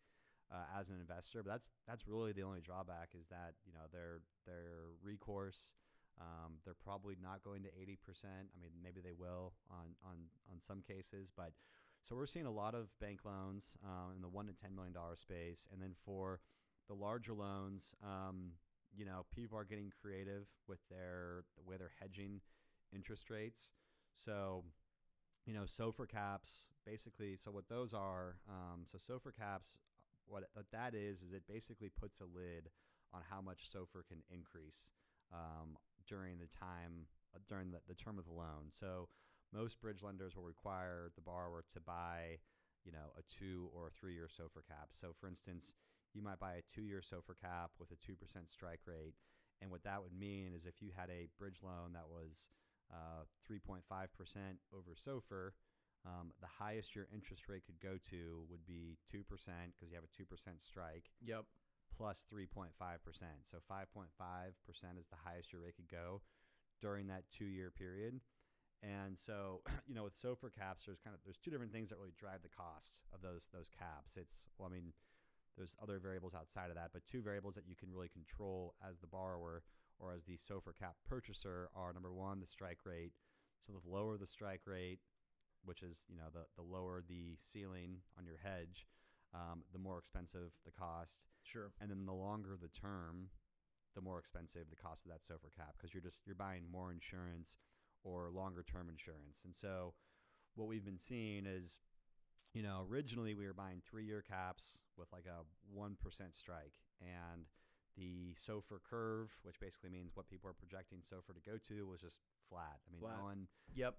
uh, 0.48 0.64
as 0.80 0.88
an 0.88 0.96
investor. 0.96 1.44
But 1.44 1.60
that's 1.60 1.76
that's 1.92 2.08
really 2.08 2.32
the 2.32 2.48
only 2.48 2.64
drawback 2.64 3.12
is 3.20 3.28
that 3.28 3.60
you 3.68 3.76
know 3.76 3.92
they're 3.92 4.24
they're 4.48 4.96
recourse. 5.04 5.76
Um, 6.18 6.58
they're 6.66 6.80
probably 6.82 7.14
not 7.22 7.44
going 7.44 7.62
to 7.62 7.70
80%. 7.70 8.26
I 8.26 8.58
mean, 8.58 8.74
maybe 8.82 9.02
they 9.06 9.14
will 9.14 9.54
on, 9.70 9.94
on, 10.02 10.18
on 10.50 10.58
some 10.58 10.82
cases, 10.82 11.30
but 11.30 11.54
so 12.08 12.16
we're 12.16 12.26
seeing 12.26 12.46
a 12.46 12.52
lot 12.52 12.74
of 12.74 12.88
bank 13.00 13.20
loans 13.26 13.66
um, 13.84 14.16
in 14.16 14.22
the 14.22 14.30
one 14.30 14.48
to 14.48 14.54
ten 14.54 14.76
million 14.76 14.94
dollar 14.94 15.16
space, 15.16 15.68
and 15.72 15.82
then 15.82 15.92
for 16.06 16.40
the 16.88 16.94
larger 16.94 17.34
loans, 17.34 17.94
um, 18.04 18.52
you 18.96 19.06
know, 19.06 19.26
people 19.36 19.58
are 19.58 19.66
getting 19.66 19.92
creative 20.02 20.48
with 20.68 20.80
their 20.90 21.44
the 21.58 21.70
way 21.70 21.76
they're 21.78 21.92
hedging 22.00 22.40
interest 22.94 23.30
rates. 23.30 23.72
So, 24.18 24.64
you 25.46 25.54
know, 25.54 25.64
SOFR 25.64 26.08
caps 26.10 26.68
basically. 26.86 27.36
So 27.36 27.52
what 27.52 27.68
those 27.68 27.94
are, 27.94 28.38
um, 28.48 28.86
so 28.86 28.98
SOFR 28.98 29.36
caps, 29.38 29.78
what, 30.26 30.44
what 30.54 30.66
that 30.72 30.96
is, 30.96 31.22
is 31.22 31.34
it 31.34 31.44
basically 31.48 31.90
puts 31.90 32.22
a 32.22 32.24
lid 32.24 32.70
on 33.14 33.22
how 33.30 33.42
much 33.42 33.70
SOFR 33.74 34.08
can 34.08 34.24
increase 34.32 34.90
um, 35.34 35.78
during 36.08 36.38
the 36.40 36.48
time 36.48 37.08
during 37.48 37.70
the, 37.72 37.80
the 37.88 37.94
term 37.94 38.18
of 38.18 38.26
the 38.26 38.34
loan. 38.34 38.72
So 38.72 39.10
most 39.54 39.80
bridge 39.82 40.04
lenders 40.04 40.36
will 40.36 40.44
require 40.44 41.10
the 41.16 41.22
borrower 41.22 41.64
to 41.74 41.80
buy, 41.80 42.40
you 42.84 42.92
know, 42.92 43.14
a 43.18 43.24
two 43.28 43.70
or 43.74 43.88
a 43.88 43.92
three 43.92 44.14
year 44.14 44.28
SOFR 44.28 44.66
cap. 44.68 44.90
So 44.92 45.14
for 45.20 45.28
instance, 45.28 45.74
you 46.14 46.22
might 46.22 46.40
buy 46.40 46.54
a 46.56 46.64
two 46.74 46.84
year 46.84 47.02
SOFR 47.02 47.40
cap 47.40 47.72
with 47.80 47.92
a 47.92 47.96
2% 47.96 48.16
strike 48.50 48.82
rate. 48.86 49.16
And 49.62 49.72
what 49.72 49.84
that 49.84 50.02
would 50.04 50.14
mean 50.14 50.54
is 50.56 50.66
if 50.66 50.82
you 50.82 50.92
had 50.96 51.10
a 51.10 51.28
bridge 51.40 51.60
loan 51.64 51.94
that 51.94 52.08
was 52.10 52.50
uh, 52.94 53.26
3.5% 53.50 53.82
over 54.74 54.94
SOFR, 54.96 55.52
um, 56.06 56.32
the 56.40 56.48
highest 56.48 56.96
your 56.96 57.08
interest 57.14 57.50
rate 57.50 57.64
could 57.66 57.80
go 57.80 57.98
to 58.10 58.46
would 58.50 58.66
be 58.66 58.98
2% 59.12 59.24
because 59.28 59.90
you 59.90 59.96
have 59.96 60.06
a 60.06 60.14
2% 60.16 60.26
strike 60.62 61.10
Yep. 61.26 61.46
plus 61.98 62.26
3.5%. 62.32 62.70
So 63.46 63.58
5.5% 63.70 65.00
is 65.00 65.08
the 65.10 65.22
highest 65.26 65.52
your 65.52 65.62
rate 65.64 65.76
could 65.76 65.90
go 65.90 66.22
during 66.82 67.08
that 67.08 67.24
two 67.36 67.46
year 67.46 67.72
period. 67.72 68.22
And 68.84 69.18
so, 69.18 69.62
you 69.88 69.96
know, 69.96 70.04
with 70.04 70.16
SOFR 70.16 70.54
caps, 70.54 70.84
there's 70.86 71.00
kind 71.00 71.14
of 71.14 71.22
there's 71.24 71.38
two 71.38 71.52
different 71.52 71.72
things 71.72 71.90
that 71.90 71.98
really 71.98 72.14
drive 72.18 72.42
the 72.42 72.54
cost 72.54 73.00
of 73.14 73.22
those 73.22 73.48
those 73.54 73.70
caps. 73.70 74.18
It's 74.18 74.46
well, 74.58 74.70
I 74.70 74.74
mean, 74.74 74.94
there's 75.58 75.76
other 75.82 76.00
variables 76.00 76.34
outside 76.34 76.70
of 76.70 76.76
that, 76.76 76.92
but 76.94 77.06
two 77.06 77.22
variables 77.22 77.56
that 77.56 77.68
you 77.68 77.76
can 77.76 77.92
really 77.92 78.10
control 78.10 78.76
as 78.88 79.00
the 79.00 79.08
borrower 79.08 79.64
or 80.00 80.14
as 80.14 80.24
the 80.26 80.38
SOFR 80.38 80.78
cap 80.78 80.96
purchaser 81.10 81.70
are 81.76 81.94
number 81.94 82.14
one, 82.14 82.40
the 82.40 82.48
strike 82.48 82.86
rate. 82.86 83.14
So 83.66 83.74
the 83.74 83.90
lower 83.90 84.18
the 84.18 84.28
strike 84.28 84.62
rate, 84.66 85.00
which 85.66 85.82
is 85.82 86.04
you 86.08 86.18
know 86.18 86.30
the 86.34 86.46
the 86.56 86.68
lower 86.68 87.04
the 87.08 87.36
ceiling 87.40 87.98
on 88.18 88.26
your 88.26 88.38
hedge, 88.38 88.88
um, 89.34 89.64
the 89.74 89.80
more 89.80 89.98
expensive 89.98 90.52
the 90.66 90.72
cost 90.72 91.20
Sure. 91.44 91.72
and 91.80 91.90
then 91.90 92.06
the 92.06 92.14
longer 92.14 92.58
the 92.60 92.68
term, 92.68 93.30
the 93.96 94.02
more 94.02 94.20
expensive 94.20 94.70
the 94.70 94.76
cost 94.76 95.06
of 95.06 95.12
that 95.12 95.24
SOFR 95.24 95.56
cap 95.56 95.74
because 95.78 95.94
you're 95.94 96.04
just 96.04 96.20
you're 96.26 96.36
buying 96.36 96.64
more 96.70 96.92
insurance 96.92 97.58
or 98.04 98.30
longer 98.30 98.64
term 98.64 98.90
insurance. 98.90 99.42
And 99.46 99.56
so 99.56 99.94
what 100.56 100.68
we've 100.68 100.86
been 100.86 101.00
seeing 101.00 101.46
is, 101.46 101.78
you 102.54 102.64
know, 102.64 102.86
originally 102.90 103.34
we 103.36 103.46
were 103.46 103.54
buying 103.54 103.82
three 103.88 104.06
year 104.06 104.24
caps 104.28 104.80
with 104.98 105.12
like 105.12 105.26
a 105.26 105.44
one 105.74 105.96
percent 106.02 106.36
strike, 106.36 106.74
and 107.02 107.46
the 107.98 108.36
SOFR 108.36 108.80
curve, 108.88 109.32
which 109.44 109.60
basically 109.60 109.90
means 109.90 110.12
what 110.16 110.28
people 110.30 110.50
are 110.50 110.54
projecting 110.54 111.00
SOFR 111.00 111.34
to 111.36 111.42
go 111.50 111.58
to, 111.68 111.88
was 111.88 112.00
just 112.02 112.20
flat. 112.50 112.80
I 112.88 112.92
mean, 112.92 113.02
Flat. 113.02 113.18
no 113.18 113.24
one 113.24 113.48
Yep. 113.74 113.96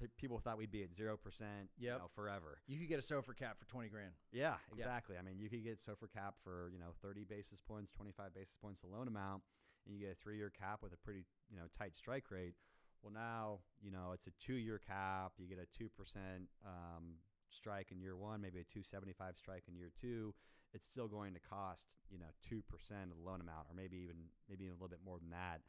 p- 0.00 0.06
people 0.18 0.38
thought 0.38 0.58
we'd 0.58 0.70
be 0.70 0.82
at 0.82 0.94
zero 0.94 1.16
percent, 1.16 1.70
you 1.78 1.88
Yep. 1.88 1.98
know, 1.98 2.08
forever. 2.08 2.60
You 2.66 2.78
could 2.78 2.88
get 2.88 2.98
a 2.98 3.02
SOFR 3.02 3.34
cap 3.36 3.58
for 3.58 3.64
twenty 3.66 3.88
grand. 3.88 4.12
Yeah, 4.32 4.56
exactly. 4.72 5.16
I 5.18 5.22
mean, 5.22 5.38
you 5.38 5.48
could 5.50 5.64
get 5.64 5.78
SOFR 5.80 6.10
cap 6.12 6.34
for 6.44 6.70
you 6.72 6.78
know 6.78 6.92
30 7.02 7.24
basis 7.24 7.60
points, 7.60 7.90
25 7.92 8.34
basis 8.34 8.56
points, 8.56 8.80
the 8.82 8.86
loan 8.88 9.08
amount, 9.08 9.42
and 9.86 9.94
you 9.94 10.00
get 10.06 10.12
a 10.12 10.14
three-year 10.14 10.50
cap 10.50 10.82
with 10.82 10.92
a 10.92 10.96
pretty 10.98 11.24
you 11.50 11.56
know 11.56 11.64
tight 11.76 11.96
strike 11.96 12.30
rate. 12.30 12.54
Well, 13.02 13.12
now 13.12 13.60
you 13.80 13.90
know 13.90 14.10
it's 14.12 14.26
a 14.26 14.32
two-year 14.44 14.80
cap. 14.86 15.32
You 15.38 15.46
get 15.46 15.58
a 15.58 15.66
two 15.76 15.88
percent 15.88 16.48
um, 16.66 17.16
strike 17.50 17.92
in 17.92 18.00
year 18.00 18.16
one, 18.16 18.40
maybe 18.40 18.58
a 18.60 18.64
275 18.64 19.36
strike 19.36 19.64
in 19.68 19.76
year 19.76 19.92
two. 20.00 20.34
It's 20.74 20.84
still 20.86 21.08
going 21.08 21.32
to 21.34 21.40
cost 21.40 21.86
you 22.10 22.18
know 22.18 22.26
two 22.48 22.62
percent 22.68 23.10
of 23.10 23.16
the 23.16 23.22
loan 23.24 23.40
amount, 23.40 23.66
or 23.70 23.74
maybe 23.74 23.96
even 23.98 24.16
maybe 24.48 24.64
even 24.64 24.72
a 24.72 24.76
little 24.76 24.88
bit 24.88 25.00
more 25.04 25.18
than 25.18 25.30
that. 25.30 25.60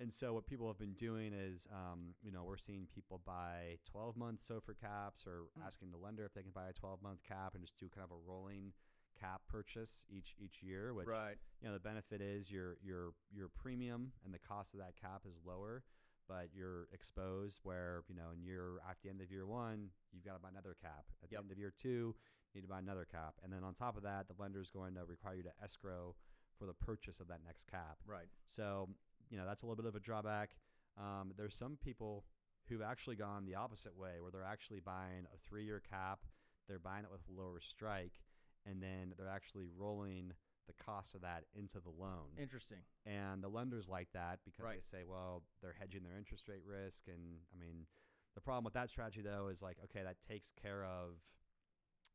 And 0.00 0.12
so 0.12 0.32
what 0.32 0.46
people 0.46 0.68
have 0.68 0.78
been 0.78 0.94
doing 0.94 1.32
is, 1.34 1.66
um, 1.74 2.14
you 2.22 2.30
know, 2.30 2.44
we're 2.44 2.56
seeing 2.56 2.86
people 2.94 3.20
buy 3.26 3.78
12 3.90 4.16
month 4.16 4.40
SOFR 4.48 4.78
caps 4.80 5.26
or 5.26 5.46
Mm. 5.58 5.66
asking 5.66 5.90
the 5.90 5.96
lender 5.96 6.24
if 6.24 6.32
they 6.34 6.42
can 6.44 6.52
buy 6.52 6.68
a 6.68 6.72
12 6.72 7.02
month 7.02 7.24
cap 7.24 7.54
and 7.54 7.64
just 7.64 7.76
do 7.78 7.88
kind 7.88 8.04
of 8.04 8.12
a 8.12 8.20
rolling 8.24 8.72
cap 9.18 9.42
purchase 9.48 10.04
each 10.08 10.36
each 10.38 10.62
year. 10.62 10.94
Which 10.94 11.08
right. 11.08 11.36
you 11.60 11.66
know 11.66 11.74
the 11.74 11.80
benefit 11.80 12.20
is 12.20 12.48
your 12.48 12.76
your 12.80 13.10
your 13.32 13.48
premium 13.48 14.12
and 14.24 14.32
the 14.32 14.38
cost 14.38 14.72
of 14.72 14.78
that 14.78 14.94
cap 14.94 15.22
is 15.26 15.34
lower, 15.44 15.82
but 16.28 16.48
you're 16.54 16.88
exposed 16.92 17.60
where 17.62 18.02
you 18.08 18.14
know 18.14 18.30
in 18.34 18.42
year 18.42 18.78
at 18.88 18.96
the 19.02 19.08
end 19.08 19.20
of 19.20 19.30
year 19.30 19.46
one 19.46 19.88
you've 20.12 20.24
got 20.24 20.34
to 20.34 20.38
buy 20.40 20.48
another 20.50 20.76
cap. 20.80 21.04
At 21.22 21.30
the 21.30 21.34
Yep. 21.36 21.42
end 21.44 21.52
of 21.52 21.58
year 21.58 21.72
two, 21.76 22.14
you 22.52 22.54
need 22.54 22.62
to 22.62 22.68
buy 22.68 22.78
another 22.78 23.06
cap, 23.10 23.34
and 23.42 23.52
then 23.52 23.64
on 23.64 23.74
top 23.74 23.96
of 23.96 24.02
that, 24.04 24.26
the 24.28 24.34
lender 24.38 24.60
is 24.60 24.70
going 24.70 24.94
to 24.94 25.04
require 25.04 25.34
you 25.34 25.42
to 25.42 25.52
escrow 25.62 26.14
for 26.58 26.66
the 26.66 26.74
purchase 26.74 27.20
of 27.20 27.28
that 27.28 27.40
next 27.46 27.66
cap. 27.70 27.98
Right. 28.06 28.26
So, 28.46 28.88
you 29.30 29.38
know, 29.38 29.46
that's 29.46 29.62
a 29.62 29.66
little 29.66 29.76
bit 29.76 29.86
of 29.88 29.94
a 29.94 30.00
drawback. 30.00 30.50
Um, 30.98 31.32
there's 31.36 31.54
some 31.54 31.76
people 31.82 32.24
who've 32.68 32.82
actually 32.82 33.16
gone 33.16 33.44
the 33.44 33.54
opposite 33.54 33.96
way 33.96 34.20
where 34.20 34.30
they're 34.30 34.42
actually 34.44 34.80
buying 34.80 35.26
a 35.32 35.38
three 35.48 35.64
year 35.64 35.80
cap, 35.88 36.20
they're 36.68 36.78
buying 36.80 37.04
it 37.04 37.10
with 37.10 37.20
lower 37.28 37.60
strike, 37.60 38.20
and 38.66 38.82
then 38.82 39.14
they're 39.16 39.28
actually 39.28 39.66
rolling 39.76 40.32
the 40.68 40.84
cost 40.84 41.14
of 41.14 41.22
that 41.22 41.44
into 41.54 41.80
the 41.80 41.90
loan. 41.90 42.30
Interesting. 42.38 42.78
And 43.04 43.42
the 43.42 43.48
lenders 43.48 43.88
like 43.88 44.08
that 44.12 44.38
because 44.44 44.64
Right. 44.64 44.76
they 44.76 44.98
say, 44.98 45.04
well, 45.04 45.42
they're 45.60 45.72
hedging 45.72 46.04
their 46.04 46.16
interest 46.16 46.46
rate 46.46 46.62
risk. 46.64 47.08
And 47.08 47.40
I 47.52 47.58
mean, 47.58 47.86
the 48.34 48.40
problem 48.40 48.64
with 48.64 48.74
that 48.74 48.90
strategy, 48.90 49.22
though, 49.22 49.48
is 49.48 49.62
like, 49.62 49.78
okay, 49.84 50.02
that 50.04 50.16
takes 50.28 50.52
care 50.52 50.84
of 50.84 51.16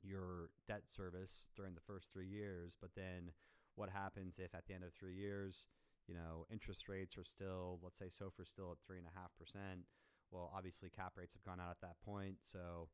your 0.02 0.50
debt 0.68 0.84
service 0.88 1.50
during 1.56 1.74
the 1.74 1.82
first 1.82 2.12
three 2.14 2.28
years. 2.28 2.78
But 2.80 2.92
then 2.96 3.32
what 3.76 3.90
happens 3.90 4.40
if 4.40 4.54
at 4.56 4.66
the 4.68 4.74
end 4.74 4.84
of 4.84 4.94
three 4.94 5.16
years, 5.16 5.68
you 6.08 6.14
know, 6.14 6.46
interest 6.52 6.88
rates 6.88 7.18
are 7.18 7.24
still, 7.24 7.80
let's 7.82 7.98
say 7.98 8.06
SOFR 8.06 8.42
is 8.42 8.50
still 8.50 8.72
at 8.72 8.78
three 8.86 8.98
and 8.98 9.08
a 9.08 9.20
half 9.20 9.36
percent? 9.38 9.86
Well, 10.32 10.52
obviously 10.56 10.90
cap 10.90 11.14
rates 11.18 11.34
have 11.34 11.44
gone 11.44 11.60
out 11.60 11.72
at 11.72 11.82
that 11.82 11.96
point. 12.06 12.38
So 12.44 12.90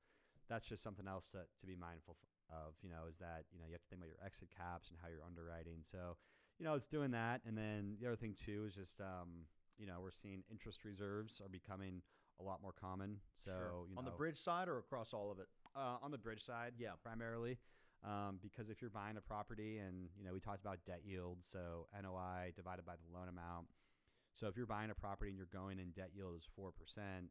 that's 0.48 0.67
just 0.67 0.84
something 0.84 1.08
else 1.08 1.28
to, 1.30 1.39
to 1.60 1.65
be 1.65 1.76
mindful 1.76 2.15
of, 2.51 2.73
you 2.81 2.89
know, 2.89 3.05
is 3.09 3.17
that, 3.17 3.45
you 3.51 3.59
know, 3.59 3.65
you 3.65 3.73
have 3.73 3.81
to 3.81 3.88
think 3.89 4.01
about 4.01 4.09
your 4.09 4.23
exit 4.25 4.49
caps 4.55 4.89
and 4.89 4.97
how 5.01 5.07
you're 5.09 5.23
underwriting. 5.25 5.79
So, 5.83 6.17
you 6.57 6.65
know, 6.65 6.73
it's 6.75 6.88
doing 6.88 7.12
that. 7.12 7.41
And 7.45 7.57
then 7.57 7.97
the 7.99 8.07
other 8.07 8.15
thing 8.15 8.33
too 8.35 8.65
is 8.67 8.75
just, 8.75 8.99
um, 9.01 9.45
you 9.77 9.85
know, 9.88 9.99
we're 10.01 10.12
seeing 10.12 10.43
interest 10.51 10.83
reserves 10.83 11.39
are 11.41 11.49
becoming 11.49 12.01
a 12.39 12.43
lot 12.43 12.62
more 12.62 12.73
common. 12.73 13.17
So 13.35 13.51
Sure. 13.51 13.85
you 13.89 13.97
on 13.97 14.05
the 14.05 14.12
bridge 14.12 14.38
side 14.38 14.67
or 14.67 14.77
across 14.77 15.13
all 15.13 15.31
of 15.31 15.39
it. 15.39 15.47
uh, 15.75 15.97
on 16.01 16.12
the 16.12 16.17
bridge 16.17 16.43
side, 16.43 16.73
Yeah. 16.77 16.93
primarily. 17.01 17.57
Um, 18.03 18.39
because 18.41 18.69
if 18.69 18.81
you're 18.81 18.89
buying 18.89 19.17
a 19.17 19.21
property 19.21 19.77
and 19.79 20.09
you 20.17 20.23
know 20.25 20.33
we 20.33 20.39
talked 20.39 20.62
about 20.62 20.83
debt 20.85 21.01
yield, 21.05 21.43
so 21.43 21.88
NOI 22.01 22.53
divided 22.55 22.85
by 22.85 22.95
the 22.95 23.13
loan 23.13 23.27
amount. 23.27 23.67
So 24.35 24.47
if 24.47 24.55
you're 24.55 24.65
buying 24.65 24.89
a 24.89 24.95
property 24.95 25.29
and 25.29 25.38
you're 25.38 25.47
going 25.51 25.79
in 25.79 25.91
debt 25.91 26.12
yield 26.15 26.35
is 26.38 26.47
four 26.55 26.71
percent, 26.71 27.29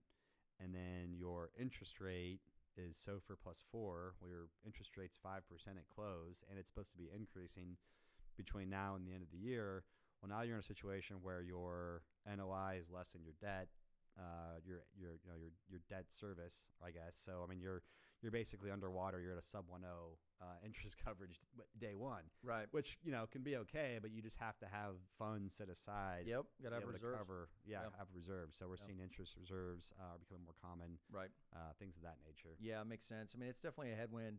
and 0.61 0.74
then 0.74 1.14
your 1.14 1.50
interest 1.59 2.00
rate 2.00 2.40
is 2.79 2.97
SOFR 2.97 3.37
plus 3.43 3.59
four, 3.71 4.14
where 4.21 4.31
your 4.31 4.47
interest 4.64 4.97
rate's 4.97 5.19
five 5.23 5.43
percent 5.49 5.77
at 5.79 5.88
close, 5.88 6.45
and 6.49 6.59
it's 6.59 6.69
supposed 6.69 6.93
to 6.93 6.99
be 6.99 7.11
increasing 7.14 7.77
between 8.37 8.71
now 8.71 8.95
and 8.95 9.07
the 9.07 9.12
end 9.12 9.23
of 9.23 9.31
the 9.31 9.38
year. 9.38 9.85
Well, 10.23 10.31
now 10.31 10.43
you're 10.43 10.55
in 10.55 10.61
a 10.61 10.75
situation 10.75 11.17
where 11.23 11.43
your 11.43 12.03
NOI 12.27 12.79
is 12.81 12.91
less 12.91 13.11
than 13.12 13.23
your 13.23 13.35
debt, 13.41 13.69
uh, 14.18 14.59
your 14.66 14.83
your 14.98 15.12
you 15.24 15.31
know 15.31 15.37
your 15.38 15.50
your 15.68 15.81
debt 15.88 16.07
service, 16.09 16.68
I 16.85 16.90
guess. 16.90 17.16
So 17.24 17.42
I 17.44 17.46
mean 17.50 17.61
you're 17.61 17.83
you're 18.20 18.33
basically 18.33 18.70
underwater. 18.72 19.20
You're 19.20 19.33
at 19.35 19.38
a 19.38 19.46
sub 19.46 19.66
1.0 19.70 19.85
uh, 20.40 20.44
interest 20.64 20.96
coverage 21.04 21.40
day 21.78 21.94
one, 21.94 22.24
Right. 22.42 22.66
which 22.72 22.98
you 23.04 23.12
know 23.12 23.26
can 23.31 23.42
be 23.42 23.57
okay, 23.59 23.98
but 24.02 24.11
you 24.11 24.20
just 24.22 24.37
have 24.38 24.59
to 24.59 24.66
have 24.66 24.94
funds 25.18 25.54
set 25.54 25.68
aside. 25.68 26.24
Yep. 26.26 26.44
Got 26.62 26.68
to 26.70 26.74
have 26.76 26.85
reserves. 26.88 27.16
cover, 27.16 27.48
yeah, 27.64 27.83
Yep. 27.83 27.92
have 27.98 28.09
reserves. 28.12 28.57
So 28.59 28.66
we're 28.66 28.72
Yep. 28.74 28.87
seeing 28.87 28.98
interest 29.00 29.37
reserves 29.37 29.92
uh, 30.00 30.14
are 30.14 30.18
becoming 30.18 30.42
more 30.44 30.54
common, 30.61 30.98
Right. 31.12 31.31
uh, 31.54 31.72
things 31.78 31.96
of 31.96 32.02
that 32.02 32.16
nature. 32.26 32.57
Yeah, 32.59 32.83
makes 32.83 33.04
sense. 33.04 33.35
I 33.37 33.38
mean, 33.38 33.48
it's 33.50 33.61
definitely 33.61 33.92
a 33.92 33.96
headwind 33.96 34.38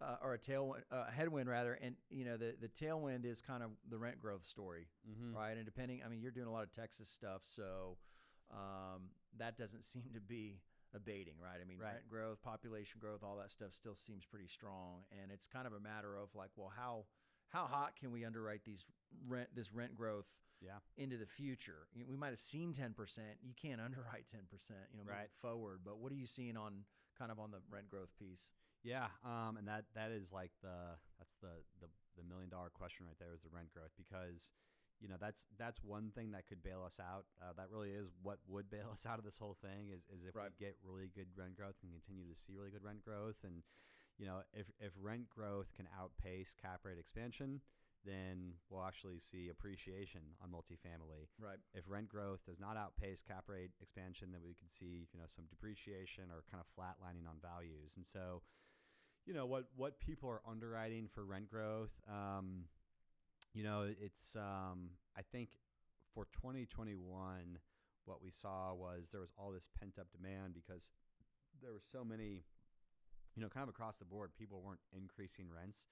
uh, 0.00 0.16
or 0.22 0.32
a 0.32 0.38
tailwind, 0.38 0.84
uh, 0.90 1.10
headwind 1.10 1.46
rather. 1.50 1.74
And 1.74 1.96
you 2.08 2.24
know, 2.24 2.38
the 2.38 2.56
the 2.58 2.68
tailwind 2.70 3.26
is 3.26 3.42
kind 3.42 3.62
of 3.62 3.72
the 3.90 3.98
rent 3.98 4.18
growth 4.18 4.46
story, 4.46 4.86
Mm-hmm. 5.06 5.36
right? 5.36 5.56
And 5.58 5.66
depending, 5.66 6.02
I 6.02 6.08
mean, 6.08 6.22
you're 6.22 6.30
doing 6.32 6.46
a 6.48 6.52
lot 6.52 6.62
of 6.62 6.72
Texas 6.72 7.10
stuff, 7.10 7.42
so 7.44 7.98
um, 8.52 9.10
that 9.38 9.56
doesn't 9.56 9.84
seem 9.92 10.04
to 10.14 10.20
be 10.20 10.60
abating, 10.94 11.34
right? 11.42 11.58
I 11.62 11.64
mean, 11.64 11.78
Right. 11.78 11.92
rent 11.94 12.08
growth, 12.08 12.42
population 12.42 12.98
growth, 13.00 13.22
all 13.22 13.36
that 13.36 13.50
stuff 13.50 13.72
still 13.74 13.94
seems 13.94 14.24
pretty 14.24 14.48
strong, 14.48 15.04
and 15.22 15.30
it's 15.30 15.46
kind 15.46 15.66
of 15.66 15.72
a 15.72 15.80
matter 15.80 16.16
of 16.16 16.34
like, 16.34 16.50
well, 16.56 16.72
how 16.74 17.04
how 17.48 17.66
hot 17.66 17.96
can 17.98 18.12
we 18.12 18.24
underwrite 18.24 18.64
these 18.64 18.84
rent 19.26 19.48
this 19.54 19.72
rent 19.72 19.94
growth 19.96 20.26
Yeah. 20.60 20.78
into 20.96 21.16
the 21.16 21.26
future? 21.26 21.86
You 21.94 22.00
know, 22.00 22.06
we 22.08 22.16
might 22.16 22.30
have 22.30 22.40
seen 22.40 22.72
ten 22.72 22.92
percent. 22.92 23.38
You 23.42 23.54
can't 23.54 23.80
underwrite 23.84 24.26
ten 24.30 24.46
percent, 24.50 24.86
you 24.92 25.04
know, 25.04 25.10
Right. 25.10 25.30
forward. 25.40 25.80
But 25.84 25.98
what 25.98 26.10
are 26.12 26.16
you 26.16 26.26
seeing 26.26 26.56
on 26.56 26.84
kind 27.18 27.30
of 27.30 27.38
on 27.38 27.50
the 27.50 27.58
rent 27.70 27.88
growth 27.88 28.10
piece? 28.18 28.52
Yeah, 28.82 29.08
um, 29.24 29.58
and 29.58 29.68
that 29.68 29.84
that 29.94 30.10
is 30.10 30.32
like 30.32 30.52
the 30.62 30.96
that's 31.18 31.36
the 31.40 31.62
the 31.80 31.88
the 32.16 32.24
million 32.26 32.48
dollar 32.50 32.70
question 32.70 33.06
right 33.06 33.18
there 33.18 33.34
is 33.34 33.42
the 33.42 33.50
rent 33.52 33.70
growth 33.72 33.92
because 33.96 34.50
you 35.00 35.08
know 35.08 35.16
that's 35.20 35.46
that's 35.58 35.82
one 35.82 36.10
thing 36.14 36.32
that 36.32 36.46
could 36.46 36.62
bail 36.62 36.82
us 36.84 37.00
out. 37.00 37.24
Uh, 37.40 37.52
that 37.56 37.70
really 37.70 37.90
is 37.90 38.08
what 38.22 38.38
would 38.48 38.70
bail 38.70 38.90
us 38.92 39.06
out 39.06 39.18
of 39.18 39.24
this 39.24 39.38
whole 39.38 39.56
thing 39.60 39.90
is 39.90 40.02
is 40.14 40.24
if 40.24 40.34
Right. 40.34 40.50
we 40.50 40.64
get 40.64 40.76
really 40.84 41.10
good 41.14 41.28
rent 41.36 41.56
growth 41.56 41.76
and 41.82 41.92
continue 41.92 42.28
to 42.28 42.38
see 42.38 42.52
really 42.54 42.70
good 42.70 42.84
rent 42.84 43.04
growth 43.04 43.36
and 43.44 43.62
you 44.18 44.26
know 44.26 44.40
if 44.52 44.66
if 44.78 44.92
rent 45.00 45.28
growth 45.30 45.72
can 45.76 45.88
outpace 45.98 46.54
cap 46.60 46.80
rate 46.84 46.98
expansion 46.98 47.60
then 48.04 48.54
we'll 48.70 48.82
actually 48.84 49.18
see 49.20 49.48
appreciation 49.50 50.20
on 50.42 50.48
multifamily 50.48 51.28
Right. 51.38 51.58
if 51.74 51.84
rent 51.88 52.08
growth 52.08 52.40
does 52.46 52.58
not 52.58 52.76
outpace 52.76 53.22
cap 53.22 53.44
rate 53.46 53.72
expansion, 53.80 54.28
then 54.32 54.40
we 54.42 54.54
could 54.54 54.72
see 54.72 55.08
you 55.12 55.18
know 55.18 55.26
some 55.28 55.44
depreciation 55.50 56.24
or 56.30 56.44
kind 56.50 56.62
of 56.62 56.68
flatlining 56.76 57.28
on 57.28 57.36
values. 57.42 57.92
And 57.96 58.06
so, 58.06 58.42
you 59.26 59.34
know 59.34 59.46
what 59.46 59.66
what 59.76 60.00
people 60.00 60.28
are 60.30 60.40
underwriting 60.48 61.08
for 61.12 61.24
rent 61.24 61.48
growth. 61.50 61.92
Um, 62.08 62.64
you 63.54 63.64
know, 63.64 63.86
it's 64.00 64.36
um, 64.36 64.90
I 65.16 65.22
think 65.22 65.50
for 66.14 66.26
2021, 66.32 67.58
what 68.04 68.22
we 68.22 68.30
saw 68.30 68.74
was 68.74 69.08
there 69.10 69.20
was 69.20 69.32
all 69.38 69.50
this 69.50 69.68
pent 69.78 69.98
up 69.98 70.06
demand 70.10 70.54
because 70.54 70.90
there 71.62 71.72
were 71.72 71.82
so 71.92 72.04
many, 72.04 72.42
you 73.36 73.42
know, 73.42 73.48
kind 73.48 73.62
of 73.62 73.68
across 73.68 73.96
the 73.98 74.04
board, 74.04 74.30
people 74.38 74.62
weren't 74.64 74.80
increasing 74.92 75.46
rents 75.54 75.86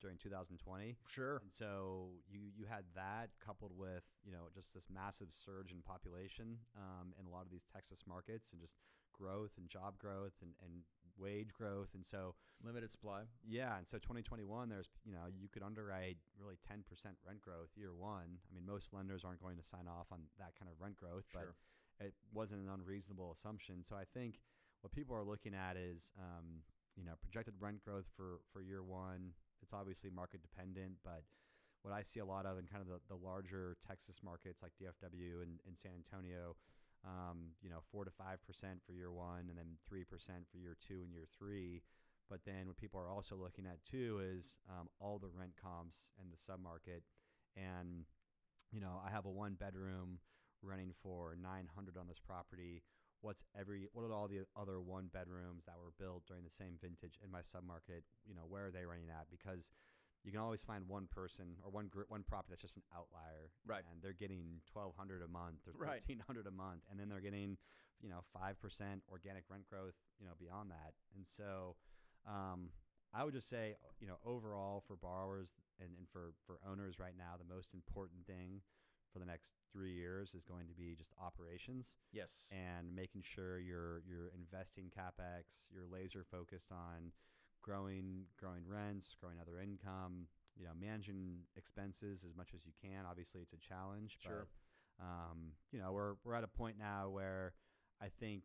during 0.00 0.16
2020. 0.16 0.96
Sure. 1.06 1.38
And 1.42 1.52
so 1.52 2.16
you 2.30 2.40
you 2.56 2.64
had 2.64 2.84
that 2.96 3.30
coupled 3.44 3.72
with 3.76 4.04
you 4.24 4.32
know 4.32 4.48
just 4.54 4.72
this 4.72 4.86
massive 4.88 5.28
surge 5.30 5.72
in 5.72 5.82
population 5.82 6.56
um, 6.76 7.12
in 7.20 7.26
a 7.26 7.30
lot 7.30 7.44
of 7.44 7.50
these 7.50 7.64
Texas 7.70 8.00
markets 8.08 8.50
and 8.52 8.60
just 8.60 8.76
growth 9.12 9.52
and 9.58 9.68
job 9.68 9.98
growth 9.98 10.32
and, 10.40 10.56
and 10.64 10.80
wage 11.20 11.52
growth 11.52 11.90
and 11.94 12.04
so 12.04 12.34
Limited 12.62 12.90
supply. 12.90 13.22
yeah 13.48 13.78
and 13.78 13.88
so 13.88 13.96
2021 13.96 14.68
there's 14.68 14.88
you 15.04 15.12
know 15.12 15.24
you 15.32 15.48
could 15.48 15.62
underwrite 15.62 16.18
really 16.38 16.56
10% 16.70 16.84
rent 17.26 17.40
growth 17.40 17.70
year 17.76 17.94
one 17.94 18.36
I 18.44 18.54
mean 18.54 18.66
most 18.66 18.92
lenders 18.92 19.24
aren't 19.24 19.40
going 19.40 19.56
to 19.56 19.62
sign 19.64 19.88
off 19.88 20.08
on 20.12 20.20
that 20.38 20.52
kind 20.58 20.70
of 20.70 20.76
rent 20.80 20.96
growth 20.96 21.24
Sure. 21.32 21.54
but 21.98 22.06
it 22.06 22.12
wasn't 22.34 22.60
an 22.64 22.68
unreasonable 22.72 23.32
assumption 23.32 23.82
so 23.82 23.96
I 23.96 24.04
think 24.12 24.40
what 24.82 24.92
people 24.92 25.16
are 25.16 25.24
looking 25.24 25.54
at 25.54 25.76
is 25.76 26.12
um, 26.18 26.64
you 26.96 27.04
know 27.04 27.12
projected 27.22 27.54
rent 27.60 27.80
growth 27.80 28.08
for 28.16 28.40
for 28.52 28.60
year 28.60 28.82
one 28.82 29.32
it's 29.62 29.72
obviously 29.72 30.10
market 30.10 30.42
dependent 30.42 30.96
but 31.04 31.24
what 31.82 31.94
I 31.94 32.02
see 32.02 32.20
a 32.20 32.26
lot 32.26 32.44
of 32.44 32.58
in 32.58 32.66
kind 32.66 32.82
of 32.82 32.88
the, 32.88 33.00
the 33.08 33.16
larger 33.16 33.76
Texas 33.86 34.20
markets 34.22 34.60
like 34.62 34.72
DFW 34.76 35.40
and, 35.40 35.60
and 35.66 35.78
San 35.78 35.92
Antonio, 35.96 36.54
um, 37.06 37.56
you 37.62 37.70
know, 37.70 37.80
four 37.90 38.04
to 38.04 38.10
five 38.10 38.44
percent 38.46 38.80
for 38.86 38.92
year 38.92 39.12
one, 39.12 39.48
and 39.48 39.56
then 39.56 39.78
three 39.88 40.04
percent 40.04 40.44
for 40.50 40.58
year 40.58 40.76
two 40.86 41.02
and 41.04 41.12
year 41.12 41.26
three. 41.36 41.82
But 42.28 42.40
then 42.44 42.66
what 42.66 42.76
people 42.76 43.00
are 43.00 43.10
also 43.10 43.34
looking 43.34 43.66
at 43.66 43.84
too 43.84 44.20
is 44.22 44.58
um, 44.68 44.88
all 45.00 45.18
the 45.18 45.28
rent 45.28 45.52
comps 45.60 46.10
in 46.20 46.30
the 46.30 46.36
submarket, 46.36 47.02
and 47.56 48.04
you 48.70 48.80
know, 48.80 49.00
I 49.04 49.10
have 49.10 49.26
a 49.26 49.30
one 49.30 49.54
bedroom 49.54 50.18
running 50.62 50.92
for 51.02 51.36
nine 51.40 51.68
hundred 51.74 51.96
on 51.96 52.06
this 52.06 52.20
property. 52.20 52.82
What's 53.22 53.44
every 53.58 53.88
what 53.92 54.02
are 54.02 54.12
all 54.12 54.28
the 54.28 54.46
other 54.56 54.80
one 54.80 55.10
bedrooms 55.12 55.64
that 55.66 55.76
were 55.76 55.92
built 55.98 56.24
during 56.26 56.44
the 56.44 56.50
same 56.50 56.78
vintage 56.80 57.18
in 57.24 57.30
my 57.30 57.40
submarket? 57.40 58.02
You 58.26 58.34
know, 58.34 58.46
where 58.48 58.66
are 58.66 58.70
they 58.70 58.86
running 58.86 59.10
at? 59.10 59.26
Because 59.30 59.70
you 60.24 60.30
can 60.30 60.40
always 60.40 60.62
find 60.62 60.86
one 60.88 61.06
person 61.06 61.56
or 61.64 61.70
one 61.70 61.86
group, 61.88 62.10
one 62.10 62.22
property 62.22 62.50
that's 62.50 62.62
just 62.62 62.76
an 62.76 62.82
outlier, 62.94 63.50
Right. 63.66 63.82
And 63.90 64.02
they're 64.02 64.12
getting 64.12 64.60
twelve 64.70 64.94
hundred 64.96 65.22
a 65.22 65.28
month 65.28 65.66
or 65.66 65.72
Right. 65.76 66.00
thirteen 66.00 66.22
hundred 66.26 66.46
a 66.46 66.50
month, 66.50 66.82
and 66.90 66.98
then 67.00 67.08
they're 67.08 67.20
getting, 67.20 67.56
you 68.00 68.08
know, 68.08 68.20
five 68.32 68.60
percent 68.60 69.02
organic 69.10 69.44
rent 69.48 69.64
growth, 69.68 69.94
you 70.18 70.26
know, 70.26 70.34
beyond 70.38 70.70
that. 70.70 70.92
And 71.16 71.26
so, 71.26 71.76
um, 72.26 72.70
I 73.12 73.24
would 73.24 73.34
just 73.34 73.48
say, 73.48 73.74
you 73.98 74.06
know, 74.06 74.18
overall 74.24 74.84
for 74.86 74.94
borrowers 74.96 75.52
and, 75.80 75.90
and 75.98 76.06
for 76.08 76.32
for 76.46 76.58
owners 76.70 76.98
right 76.98 77.16
now, 77.16 77.34
the 77.38 77.54
most 77.54 77.72
important 77.74 78.26
thing 78.26 78.60
for 79.12 79.18
the 79.18 79.26
next 79.26 79.54
three 79.72 79.92
years 79.92 80.34
is 80.34 80.44
going 80.44 80.68
to 80.68 80.74
be 80.74 80.94
just 80.94 81.12
operations 81.20 81.96
Yes. 82.12 82.46
and 82.52 82.94
making 82.94 83.22
sure 83.22 83.58
you're 83.58 84.02
you're 84.06 84.28
investing 84.36 84.84
capex, 84.96 85.66
you're 85.72 85.86
laser 85.90 86.22
focused 86.30 86.70
on 86.70 87.10
growing 87.70 88.24
growing 88.38 88.62
rents, 88.66 89.14
growing 89.20 89.38
other 89.40 89.60
income, 89.60 90.26
you 90.58 90.64
know, 90.64 90.72
managing 90.80 91.38
expenses 91.56 92.24
as 92.28 92.34
much 92.36 92.50
as 92.54 92.60
you 92.66 92.72
can. 92.82 93.04
Obviously, 93.08 93.40
it's 93.42 93.52
a 93.52 93.58
challenge, 93.58 94.16
Sure. 94.18 94.46
but 94.98 95.04
um, 95.04 95.52
you 95.72 95.78
know, 95.78 95.92
we're 95.92 96.14
we're 96.24 96.34
at 96.34 96.44
a 96.44 96.48
point 96.48 96.76
now 96.78 97.08
where 97.08 97.54
I 98.02 98.08
think 98.08 98.44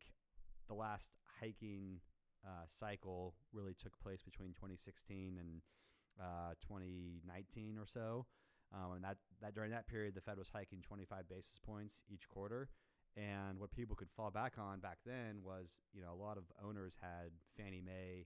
the 0.67 0.75
last 0.75 1.09
hiking 1.39 1.99
uh, 2.45 2.65
cycle 2.67 3.33
really 3.51 3.73
took 3.73 3.97
place 3.99 4.21
between 4.21 4.49
2016 4.53 5.37
and 5.39 5.61
uh, 6.21 6.53
2019 6.61 7.77
or 7.77 7.87
so. 7.87 8.25
Um, 8.73 8.93
and 8.95 9.03
that, 9.03 9.17
that 9.41 9.53
during 9.53 9.71
that 9.71 9.87
period, 9.87 10.15
the 10.15 10.21
Fed 10.21 10.37
was 10.37 10.49
hiking 10.49 10.81
25 10.81 11.29
basis 11.29 11.59
points 11.65 12.03
each 12.11 12.27
quarter. 12.27 12.69
And 13.15 13.59
what 13.59 13.71
people 13.71 13.95
could 13.95 14.09
fall 14.09 14.31
back 14.31 14.53
on 14.57 14.79
back 14.79 14.97
then 15.05 15.41
was, 15.43 15.79
you 15.93 16.01
know, 16.01 16.11
a 16.13 16.21
lot 16.21 16.37
of 16.37 16.43
owners 16.63 16.97
had 17.01 17.31
Fannie 17.55 17.81
Mae 17.85 18.25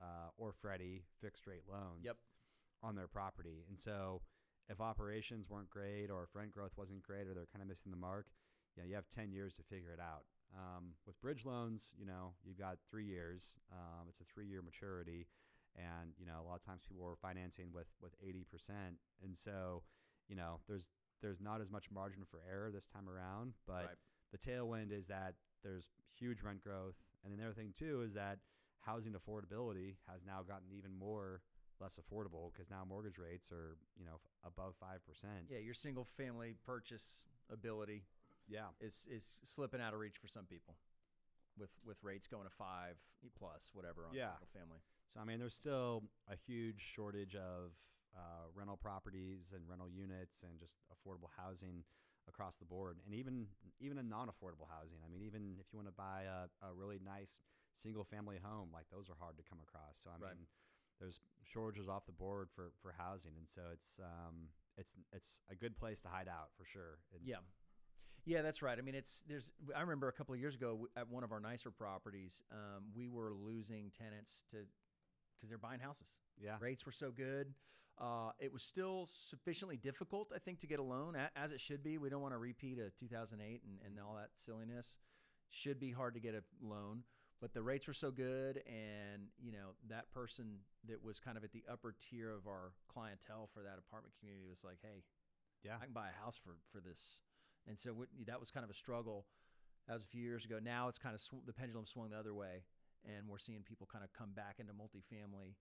uh, 0.00 0.28
or 0.36 0.52
Freddie 0.52 1.04
fixed 1.20 1.46
rate 1.46 1.64
loans 1.70 2.04
Yep. 2.04 2.16
on 2.82 2.94
their 2.94 3.08
property. 3.08 3.64
And 3.68 3.78
so 3.78 4.22
if 4.68 4.80
operations 4.80 5.48
weren't 5.48 5.70
great 5.70 6.10
or 6.10 6.24
if 6.24 6.34
rent 6.34 6.52
growth 6.52 6.72
wasn't 6.76 7.02
great 7.02 7.26
or 7.26 7.34
they're 7.34 7.46
kind 7.52 7.62
of 7.62 7.68
missing 7.68 7.90
the 7.90 7.98
mark, 7.98 8.26
you 8.76 8.82
know, 8.82 8.88
you 8.88 8.94
have 8.94 9.08
10 9.08 9.30
years 9.30 9.54
to 9.54 9.62
figure 9.62 9.92
it 9.92 10.00
out. 10.00 10.24
Um, 10.56 10.92
with 11.06 11.20
bridge 11.20 11.44
loans, 11.44 11.90
you 11.98 12.06
know, 12.06 12.34
you've 12.44 12.58
got 12.58 12.78
three 12.88 13.04
years. 13.06 13.58
Um, 13.72 14.06
it's 14.08 14.20
a 14.20 14.24
three 14.24 14.46
year 14.46 14.62
maturity. 14.62 15.26
And, 15.76 16.12
you 16.18 16.26
know, 16.26 16.40
a 16.40 16.46
lot 16.46 16.54
of 16.56 16.64
times 16.64 16.82
people 16.88 17.04
are 17.06 17.16
financing 17.16 17.72
with, 17.72 17.88
with 18.00 18.12
80%. 18.24 18.96
And 19.24 19.36
so, 19.36 19.82
you 20.28 20.36
know, 20.36 20.60
there's, 20.68 20.88
there's 21.22 21.40
not 21.40 21.60
as 21.60 21.70
much 21.70 21.90
margin 21.90 22.22
for 22.30 22.40
error 22.50 22.70
this 22.70 22.86
time 22.86 23.08
around, 23.08 23.54
but 23.66 23.86
Right. 23.86 23.98
the 24.32 24.38
tailwind 24.38 24.92
is 24.92 25.06
that 25.08 25.34
there's 25.64 25.86
huge 26.16 26.42
rent 26.42 26.62
growth. 26.62 26.94
And 27.24 27.32
then 27.32 27.38
the 27.40 27.44
other 27.46 27.54
thing 27.54 27.72
too 27.76 28.02
is 28.02 28.14
that 28.14 28.38
housing 28.84 29.12
affordability 29.14 29.96
has 30.08 30.24
now 30.26 30.42
gotten 30.46 30.68
even 30.76 30.94
more 30.94 31.42
less 31.80 31.98
affordable 31.98 32.52
because 32.52 32.70
now 32.70 32.84
mortgage 32.88 33.18
rates 33.18 33.50
are, 33.50 33.76
you 33.98 34.04
know, 34.04 34.20
above 34.44 34.74
5%. 34.80 35.00
Yeah, 35.48 35.58
your 35.58 35.74
single 35.74 36.04
family 36.04 36.54
purchase 36.64 37.24
ability 37.50 38.04
Yeah. 38.48 38.68
is 38.80 39.06
is 39.10 39.34
slipping 39.42 39.80
out 39.80 39.92
of 39.94 40.00
reach 40.00 40.18
for 40.18 40.28
some 40.28 40.46
people, 40.46 40.76
with 41.58 41.70
with 41.84 42.02
rates 42.02 42.26
going 42.28 42.44
to 42.44 42.50
five 42.54 42.96
plus 43.38 43.70
whatever 43.74 44.06
on 44.06 44.14
Yeah. 44.14 44.32
single 44.32 44.46
family. 44.52 44.80
So 45.08 45.20
I 45.20 45.24
mean, 45.24 45.38
there's 45.38 45.54
still 45.54 46.04
a 46.28 46.36
huge 46.36 46.80
shortage 46.80 47.34
of 47.34 47.72
uh, 48.16 48.46
rental 48.54 48.76
properties 48.76 49.52
and 49.54 49.68
rental 49.68 49.90
units 49.90 50.42
and 50.44 50.58
just 50.60 50.76
affordable 50.92 51.30
housing 51.36 51.84
across 52.28 52.56
the 52.56 52.64
board, 52.64 52.98
and 53.04 53.14
even 53.14 53.46
even 53.80 53.98
a 53.98 54.02
non-affordable 54.02 54.68
housing. 54.70 54.98
I 55.04 55.08
mean, 55.10 55.22
even 55.22 55.56
if 55.60 55.72
you 55.72 55.78
want 55.78 55.88
to 55.88 55.92
buy 55.94 56.22
a, 56.24 56.66
a 56.66 56.72
really 56.72 56.98
nice 57.04 57.40
single-family 57.76 58.38
home, 58.42 58.70
like 58.72 58.86
those 58.90 59.08
are 59.10 59.16
hard 59.18 59.36
to 59.36 59.42
come 59.42 59.58
across. 59.62 59.98
So 60.02 60.10
I 60.10 60.18
Right. 60.18 60.36
mean, 60.36 60.46
there's 61.00 61.20
shortages 61.42 61.88
off 61.88 62.06
the 62.06 62.12
board 62.12 62.48
for 62.54 62.70
for 62.80 62.92
housing, 62.92 63.36
and 63.36 63.48
so 63.48 63.62
it's 63.72 63.98
um, 64.00 64.48
it's 64.76 64.94
it's 65.12 65.40
a 65.50 65.54
good 65.54 65.76
place 65.76 66.00
to 66.00 66.08
hide 66.08 66.28
out 66.28 66.50
for 66.56 66.64
sure. 66.64 66.98
And 67.12 67.22
Yeah. 67.26 67.40
Yeah, 68.26 68.40
that's 68.40 68.62
right. 68.62 68.78
I 68.78 68.80
mean, 68.80 68.94
it's 68.94 69.22
there's. 69.28 69.52
I 69.76 69.80
remember 69.82 70.08
a 70.08 70.12
couple 70.12 70.32
of 70.34 70.40
years 70.40 70.54
ago 70.54 70.88
at 70.96 71.08
one 71.10 71.24
of 71.24 71.32
our 71.32 71.40
nicer 71.40 71.70
properties, 71.70 72.42
um, 72.50 72.84
we 72.94 73.06
were 73.06 73.34
losing 73.34 73.90
tenants 73.90 74.44
to 74.48 74.66
because 75.36 75.50
they're 75.50 75.58
buying 75.58 75.80
houses. 75.80 76.16
yeah, 76.40 76.56
Rates 76.58 76.86
were 76.86 76.92
so 76.92 77.10
good. 77.10 77.54
Uh, 77.98 78.30
it 78.40 78.50
was 78.52 78.62
still 78.62 79.06
sufficiently 79.06 79.76
difficult, 79.76 80.32
I 80.34 80.38
think, 80.38 80.58
to 80.60 80.66
get 80.66 80.78
a 80.78 80.82
loan, 80.82 81.16
as 81.36 81.52
it 81.52 81.60
should 81.60 81.82
be. 81.82 81.98
We 81.98 82.08
don't 82.08 82.22
want 82.22 82.32
to 82.34 82.38
repeat 82.38 82.78
a 82.78 82.90
2008 82.98 83.62
and, 83.62 83.78
and 83.84 84.00
all 84.00 84.14
that 84.14 84.30
silliness. 84.34 84.96
Should 85.50 85.78
be 85.78 85.92
hard 85.92 86.14
to 86.14 86.20
get 86.20 86.34
a 86.34 86.42
loan, 86.62 87.04
but 87.44 87.52
the 87.52 87.60
rates 87.60 87.86
were 87.86 87.92
so 87.92 88.10
good, 88.10 88.62
and 88.66 89.28
you 89.38 89.52
know 89.52 89.76
that 89.90 90.10
person 90.10 90.60
that 90.88 91.04
was 91.04 91.20
kind 91.20 91.36
of 91.36 91.44
at 91.44 91.52
the 91.52 91.62
upper 91.70 91.94
tier 92.00 92.32
of 92.32 92.46
our 92.46 92.72
clientele 92.88 93.50
for 93.52 93.62
that 93.62 93.76
apartment 93.76 94.14
community 94.18 94.46
was 94.48 94.64
like, 94.64 94.78
"Hey, 94.80 95.04
yeah, 95.62 95.76
I 95.78 95.84
can 95.84 95.92
buy 95.92 96.08
a 96.08 96.24
house 96.24 96.38
for 96.38 96.56
for 96.72 96.80
this," 96.80 97.20
and 97.66 97.78
so 97.78 97.90
w- 97.90 98.08
that 98.24 98.40
was 98.40 98.50
kind 98.50 98.64
of 98.64 98.70
a 98.70 98.74
struggle. 98.74 99.26
That 99.86 99.92
was 99.92 100.04
a 100.04 100.06
few 100.06 100.22
years 100.22 100.46
ago. 100.46 100.58
Now 100.58 100.88
it's 100.88 100.98
kind 100.98 101.14
of 101.14 101.20
sw- 101.20 101.44
the 101.44 101.52
pendulum 101.52 101.84
swung 101.84 102.08
the 102.08 102.16
other 102.18 102.32
way, 102.32 102.64
and 103.04 103.28
we're 103.28 103.36
seeing 103.36 103.62
people 103.62 103.86
kind 103.92 104.02
of 104.04 104.10
come 104.14 104.32
back 104.32 104.56
into 104.58 104.72
multifamily 104.72 105.56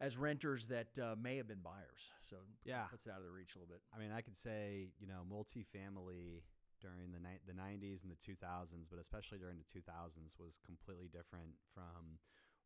as 0.00 0.16
renters 0.16 0.68
that 0.68 0.96
uh, 1.00 1.16
may 1.20 1.36
have 1.38 1.48
been 1.48 1.62
buyers. 1.64 2.12
So 2.30 2.36
Yeah. 2.64 2.86
puts 2.86 3.06
it 3.06 3.10
out 3.10 3.18
of 3.18 3.24
the 3.24 3.32
reach 3.32 3.56
a 3.56 3.58
little 3.58 3.74
bit. 3.74 3.82
I 3.92 3.98
mean, 3.98 4.12
I 4.12 4.20
could 4.20 4.36
say 4.36 4.92
you 5.00 5.08
know 5.08 5.24
multifamily 5.28 6.44
during 6.80 7.12
the 7.12 7.20
ni- 7.20 7.42
the 7.46 7.54
90s 7.56 8.02
and 8.02 8.10
the 8.12 8.18
2000s, 8.20 8.86
but 8.90 8.98
especially 8.98 9.38
during 9.38 9.58
the 9.58 9.68
2000s 9.68 10.38
was 10.38 10.58
completely 10.64 11.08
different 11.08 11.58
from 11.74 12.18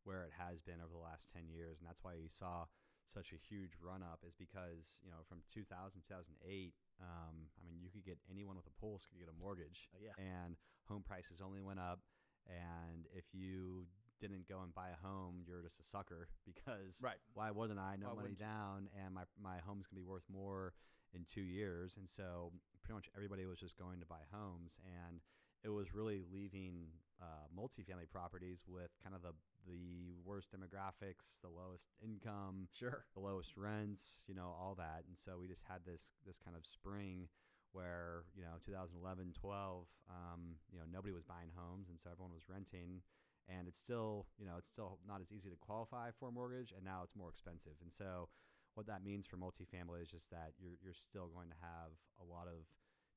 where 0.03 0.23
it 0.23 0.33
has 0.35 0.59
been 0.61 0.81
over 0.83 0.91
the 0.91 1.01
last 1.01 1.29
10 1.31 1.47
years, 1.47 1.79
and 1.79 1.87
that's 1.87 2.03
why 2.03 2.13
you 2.13 2.27
saw 2.27 2.65
such 3.07 3.31
a 3.33 3.39
huge 3.39 3.75
run 3.83 4.01
up 4.01 4.23
is 4.25 4.33
because 4.33 4.99
you 5.03 5.11
know 5.11 5.19
from 5.27 5.43
2000 5.51 5.67
2008 6.07 6.71
um, 7.03 7.51
i 7.59 7.61
mean 7.67 7.75
you 7.83 7.91
could 7.91 8.05
get 8.05 8.15
anyone 8.31 8.55
with 8.55 8.65
a 8.65 8.75
pulse 8.79 9.03
could 9.05 9.19
get 9.19 9.27
a 9.27 9.35
mortgage. 9.37 9.89
Uh, 9.93 9.99
yeah. 10.07 10.15
and 10.15 10.55
home 10.87 11.03
prices 11.03 11.41
only 11.43 11.59
went 11.59 11.79
up. 11.79 11.99
And 12.47 13.05
if 13.15 13.25
you 13.33 13.87
didn't 14.19 14.47
go 14.47 14.61
and 14.63 14.73
buy 14.73 14.89
a 14.91 14.99
home 15.05 15.43
you're 15.47 15.61
just 15.61 15.79
a 15.79 15.83
sucker 15.83 16.27
because 16.45 16.99
Right. 17.01 17.19
why 17.33 17.51
wouldn't 17.51 17.79
i? 17.79 17.95
No 17.99 18.15
Why 18.15 18.23
money 18.23 18.35
down. 18.39 18.87
And 19.03 19.13
my, 19.13 19.23
my 19.41 19.57
home's 19.65 19.87
to 19.89 19.95
be 19.95 20.03
worth 20.03 20.23
more 20.31 20.73
in 21.15 21.25
two 21.31 21.41
years 21.41 21.97
and 21.97 22.09
so 22.09 22.51
pretty 22.83 22.95
much 22.95 23.09
everybody 23.15 23.45
was 23.45 23.59
just 23.59 23.77
going 23.77 23.99
to 23.99 24.05
buy 24.05 24.21
homes 24.31 24.77
and 24.85 25.19
it 25.63 25.69
was 25.69 25.93
really 25.93 26.21
leaving 26.31 26.87
uh, 27.21 27.47
multifamily 27.55 28.09
properties 28.11 28.63
with 28.67 28.91
kind 29.01 29.15
of 29.15 29.21
the 29.21 29.33
the 29.65 30.11
worst 30.25 30.49
demographics, 30.51 31.39
the 31.41 31.47
lowest 31.47 31.87
income, 32.03 32.67
Sure. 32.73 33.05
the 33.15 33.21
lowest 33.21 33.55
rents, 33.55 34.23
you 34.27 34.35
know, 34.35 34.51
all 34.59 34.75
that. 34.77 35.05
And 35.07 35.17
so 35.17 35.39
we 35.39 35.47
just 35.47 35.63
had 35.63 35.85
this 35.85 36.11
this 36.27 36.37
kind 36.37 36.57
of 36.57 36.65
spring 36.65 37.29
where, 37.71 38.25
you 38.35 38.43
know, 38.43 38.59
2011, 38.65 39.33
12, 39.39 39.87
um, 40.09 40.59
you 40.69 40.77
know, 40.77 40.85
nobody 40.91 41.13
was 41.13 41.23
buying 41.23 41.49
homes 41.55 41.87
and 41.89 41.97
so 41.97 42.09
everyone 42.11 42.33
was 42.33 42.43
renting 42.49 43.01
and 43.47 43.67
it's 43.67 43.79
still, 43.79 44.27
you 44.37 44.45
know, 44.45 44.55
it's 44.57 44.67
still 44.67 44.99
not 45.07 45.21
as 45.21 45.31
easy 45.31 45.49
to 45.49 45.55
qualify 45.57 46.11
for 46.19 46.27
a 46.27 46.31
mortgage 46.31 46.71
and 46.75 46.83
now 46.83 47.01
it's 47.03 47.15
more 47.15 47.29
expensive. 47.29 47.79
And 47.81 47.91
so 47.91 48.27
what 48.75 48.87
that 48.87 49.03
means 49.03 49.25
for 49.25 49.37
multifamily 49.37 50.01
is 50.01 50.09
just 50.09 50.29
that 50.31 50.53
you're 50.59 50.77
you're 50.83 50.93
still 50.97 51.27
going 51.33 51.49
to 51.49 51.59
have 51.61 51.91
a 52.21 52.25
lot 52.25 52.47
of 52.47 52.65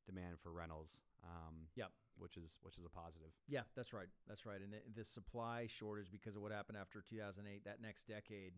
demand 0.06 0.38
for 0.42 0.52
rentals. 0.52 1.00
Um, 1.24 1.66
Yep. 1.74 1.90
which 2.18 2.36
is 2.36 2.58
which 2.62 2.78
is 2.78 2.84
a 2.84 2.88
positive. 2.90 3.32
Yeah, 3.48 3.62
that's 3.74 3.92
right. 3.92 4.08
That's 4.28 4.46
right. 4.46 4.60
And 4.60 4.72
the, 4.72 4.80
the 4.94 5.04
supply 5.04 5.66
shortage 5.68 6.10
because 6.12 6.36
of 6.36 6.42
what 6.42 6.52
happened 6.52 6.78
after 6.78 7.02
2008, 7.02 7.64
that 7.64 7.80
next 7.82 8.06
decade 8.06 8.52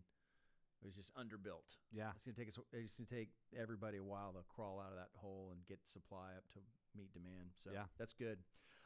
was 0.83 0.93
just 0.95 1.11
underbuilt. 1.15 1.75
Yeah. 1.91 2.11
It's 2.15 2.23
going 2.23 2.35
to 2.35 2.39
take 2.39 2.47
us. 2.49 2.59
It's 2.71 2.95
going 2.99 3.07
to 3.07 3.15
take 3.15 3.29
everybody 3.59 3.97
a 3.97 4.03
while 4.03 4.31
to 4.33 4.39
crawl 4.47 4.79
out 4.79 4.91
of 4.91 4.97
that 4.97 5.09
hole 5.15 5.49
and 5.51 5.59
get 5.67 5.79
supply 5.83 6.31
up 6.37 6.43
to 6.53 6.59
meet 6.95 7.11
demand. 7.11 7.51
So 7.57 7.71
Yeah. 7.73 7.85
that's 7.97 8.13
good. 8.13 8.39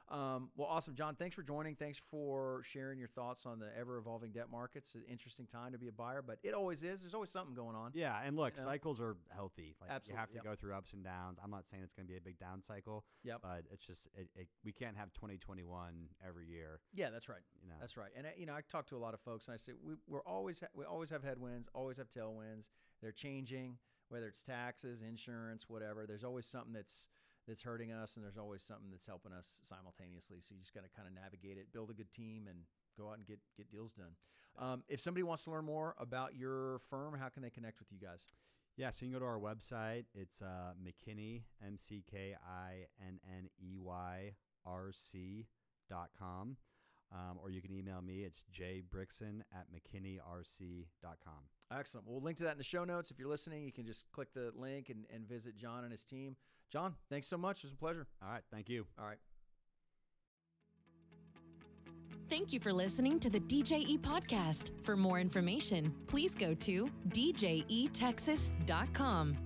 Um, 0.09 0.49
well, 0.55 0.67
awesome, 0.67 0.95
John. 0.95 1.15
Thanks 1.15 1.35
for 1.35 1.43
joining. 1.43 1.75
Thanks 1.75 2.01
for 2.11 2.61
sharing 2.63 2.99
your 2.99 3.07
thoughts 3.07 3.45
on 3.45 3.59
the 3.59 3.69
ever 3.77 3.97
evolving 3.97 4.31
debt 4.31 4.47
markets. 4.51 4.95
An 4.95 5.03
interesting 5.09 5.47
time 5.47 5.71
to 5.71 5.77
be 5.77 5.87
a 5.87 5.91
buyer, 5.91 6.21
but 6.21 6.37
it 6.43 6.53
always 6.53 6.83
is. 6.83 7.01
There's 7.01 7.13
always 7.13 7.29
something 7.29 7.55
going 7.55 7.75
on. 7.75 7.91
Yeah, 7.93 8.19
and 8.23 8.35
look, 8.35 8.53
You 8.57 8.63
know? 8.63 8.69
cycles 8.69 8.99
are 8.99 9.15
healthy. 9.33 9.75
Like 9.81 9.89
you 10.07 10.15
have 10.15 10.29
to 10.29 10.35
yep. 10.35 10.43
go 10.43 10.55
through 10.55 10.73
ups 10.75 10.93
and 10.93 11.03
downs. 11.03 11.39
I'm 11.43 11.49
not 11.49 11.67
saying 11.67 11.83
it's 11.83 11.93
going 11.93 12.05
to 12.05 12.11
be 12.11 12.17
a 12.17 12.21
big 12.21 12.37
down 12.37 12.61
cycle, 12.61 13.05
Yep. 13.23 13.39
but 13.41 13.63
it's 13.71 13.85
just 13.85 14.07
it, 14.15 14.27
it, 14.35 14.47
we 14.63 14.71
can't 14.71 14.97
have 14.97 15.11
2021 15.13 15.93
every 16.27 16.47
year. 16.47 16.79
Yeah, 16.93 17.09
that's 17.09 17.29
right. 17.29 17.41
You 17.61 17.69
know, 17.69 17.75
That's 17.79 17.97
right. 17.97 18.11
And 18.15 18.27
uh, 18.27 18.31
you 18.37 18.45
know, 18.45 18.53
I 18.53 18.61
talk 18.69 18.87
to 18.87 18.97
a 18.97 18.99
lot 18.99 19.13
of 19.13 19.21
folks, 19.21 19.47
and 19.47 19.53
I 19.53 19.57
say 19.57 19.71
we, 19.81 19.95
we're 20.07 20.21
always 20.23 20.61
we 20.75 20.85
always 20.85 21.09
have 21.09 21.23
headwinds, 21.23 21.69
always 21.73 21.97
have 21.97 22.09
tailwinds. 22.09 22.69
They're 23.01 23.11
changing, 23.11 23.77
whether 24.09 24.27
it's 24.27 24.43
taxes, 24.43 25.01
insurance, 25.01 25.65
whatever. 25.67 26.05
There's 26.05 26.23
always 26.23 26.45
something 26.45 26.73
that's 26.73 27.09
that's 27.47 27.61
hurting 27.61 27.91
us, 27.91 28.15
and 28.15 28.23
there's 28.23 28.37
always 28.37 28.61
something 28.61 28.89
that's 28.91 29.07
helping 29.07 29.31
us 29.33 29.61
simultaneously. 29.63 30.37
So 30.41 30.53
you 30.55 30.61
just 30.61 30.73
got 30.73 30.83
to 30.83 30.89
kind 30.95 31.07
of 31.07 31.13
navigate 31.13 31.57
it, 31.57 31.71
build 31.73 31.89
a 31.89 31.93
good 31.93 32.11
team, 32.11 32.47
and 32.47 32.59
go 32.97 33.09
out 33.09 33.17
and 33.17 33.25
get 33.25 33.39
get 33.57 33.71
deals 33.71 33.93
done. 33.93 34.15
Um, 34.57 34.83
if 34.87 34.99
somebody 34.99 35.23
wants 35.23 35.43
to 35.45 35.51
learn 35.51 35.65
more 35.65 35.95
about 35.97 36.35
your 36.35 36.79
firm, 36.89 37.17
how 37.19 37.29
can 37.29 37.41
they 37.41 37.49
connect 37.49 37.79
with 37.79 37.91
you 37.91 37.99
guys? 37.99 38.25
yeah. 38.77 38.89
So 38.89 39.05
you 39.05 39.11
can 39.11 39.19
go 39.19 39.25
to 39.25 39.31
our 39.31 39.39
website. 39.39 40.05
It's 40.13 40.41
uh, 40.41 40.73
McKinney 40.83 41.43
M 41.65 41.77
C 41.77 42.03
K 42.09 42.35
I 42.47 42.85
N 43.05 43.19
N 43.37 43.49
E 43.59 43.77
Y 43.77 44.35
R 44.65 44.91
C 44.91 45.47
dot 45.89 46.09
com. 46.17 46.57
Um, 47.11 47.37
or 47.43 47.51
you 47.51 47.61
can 47.61 47.71
email 47.71 48.01
me. 48.01 48.23
It's 48.23 48.43
jbrickson 48.51 49.41
at 49.53 49.67
mckinneyrc.com. 49.71 51.33
Excellent. 51.77 52.07
We'll 52.07 52.21
link 52.21 52.37
to 52.37 52.43
that 52.43 52.53
in 52.53 52.57
the 52.57 52.63
show 52.63 52.85
notes. 52.85 53.11
If 53.11 53.19
you're 53.19 53.29
listening, 53.29 53.63
you 53.63 53.71
can 53.71 53.85
just 53.85 54.11
click 54.11 54.33
the 54.33 54.51
link 54.55 54.89
and, 54.89 55.05
and 55.13 55.27
visit 55.27 55.55
John 55.55 55.83
and 55.83 55.91
his 55.91 56.05
team. 56.05 56.35
John, 56.73 56.95
thanks 57.07 57.27
so 57.27 57.37
much. 57.37 57.59
It 57.59 57.65
was 57.65 57.73
a 57.73 57.77
pleasure. 57.77 58.07
All 58.23 58.29
right. 58.29 58.41
Thank 58.51 58.67
you. 58.67 58.87
All 58.99 59.05
right. 59.05 59.19
Thank 62.31 62.51
you 62.51 62.59
for 62.59 62.73
listening 62.73 63.19
to 63.19 63.29
the 63.29 63.41
DJE 63.41 63.99
podcast. 63.99 64.71
For 64.81 64.97
more 64.97 65.19
information, 65.19 65.93
please 66.07 66.33
go 66.33 66.55
to 66.55 66.89
djetexas.com. 67.09 69.37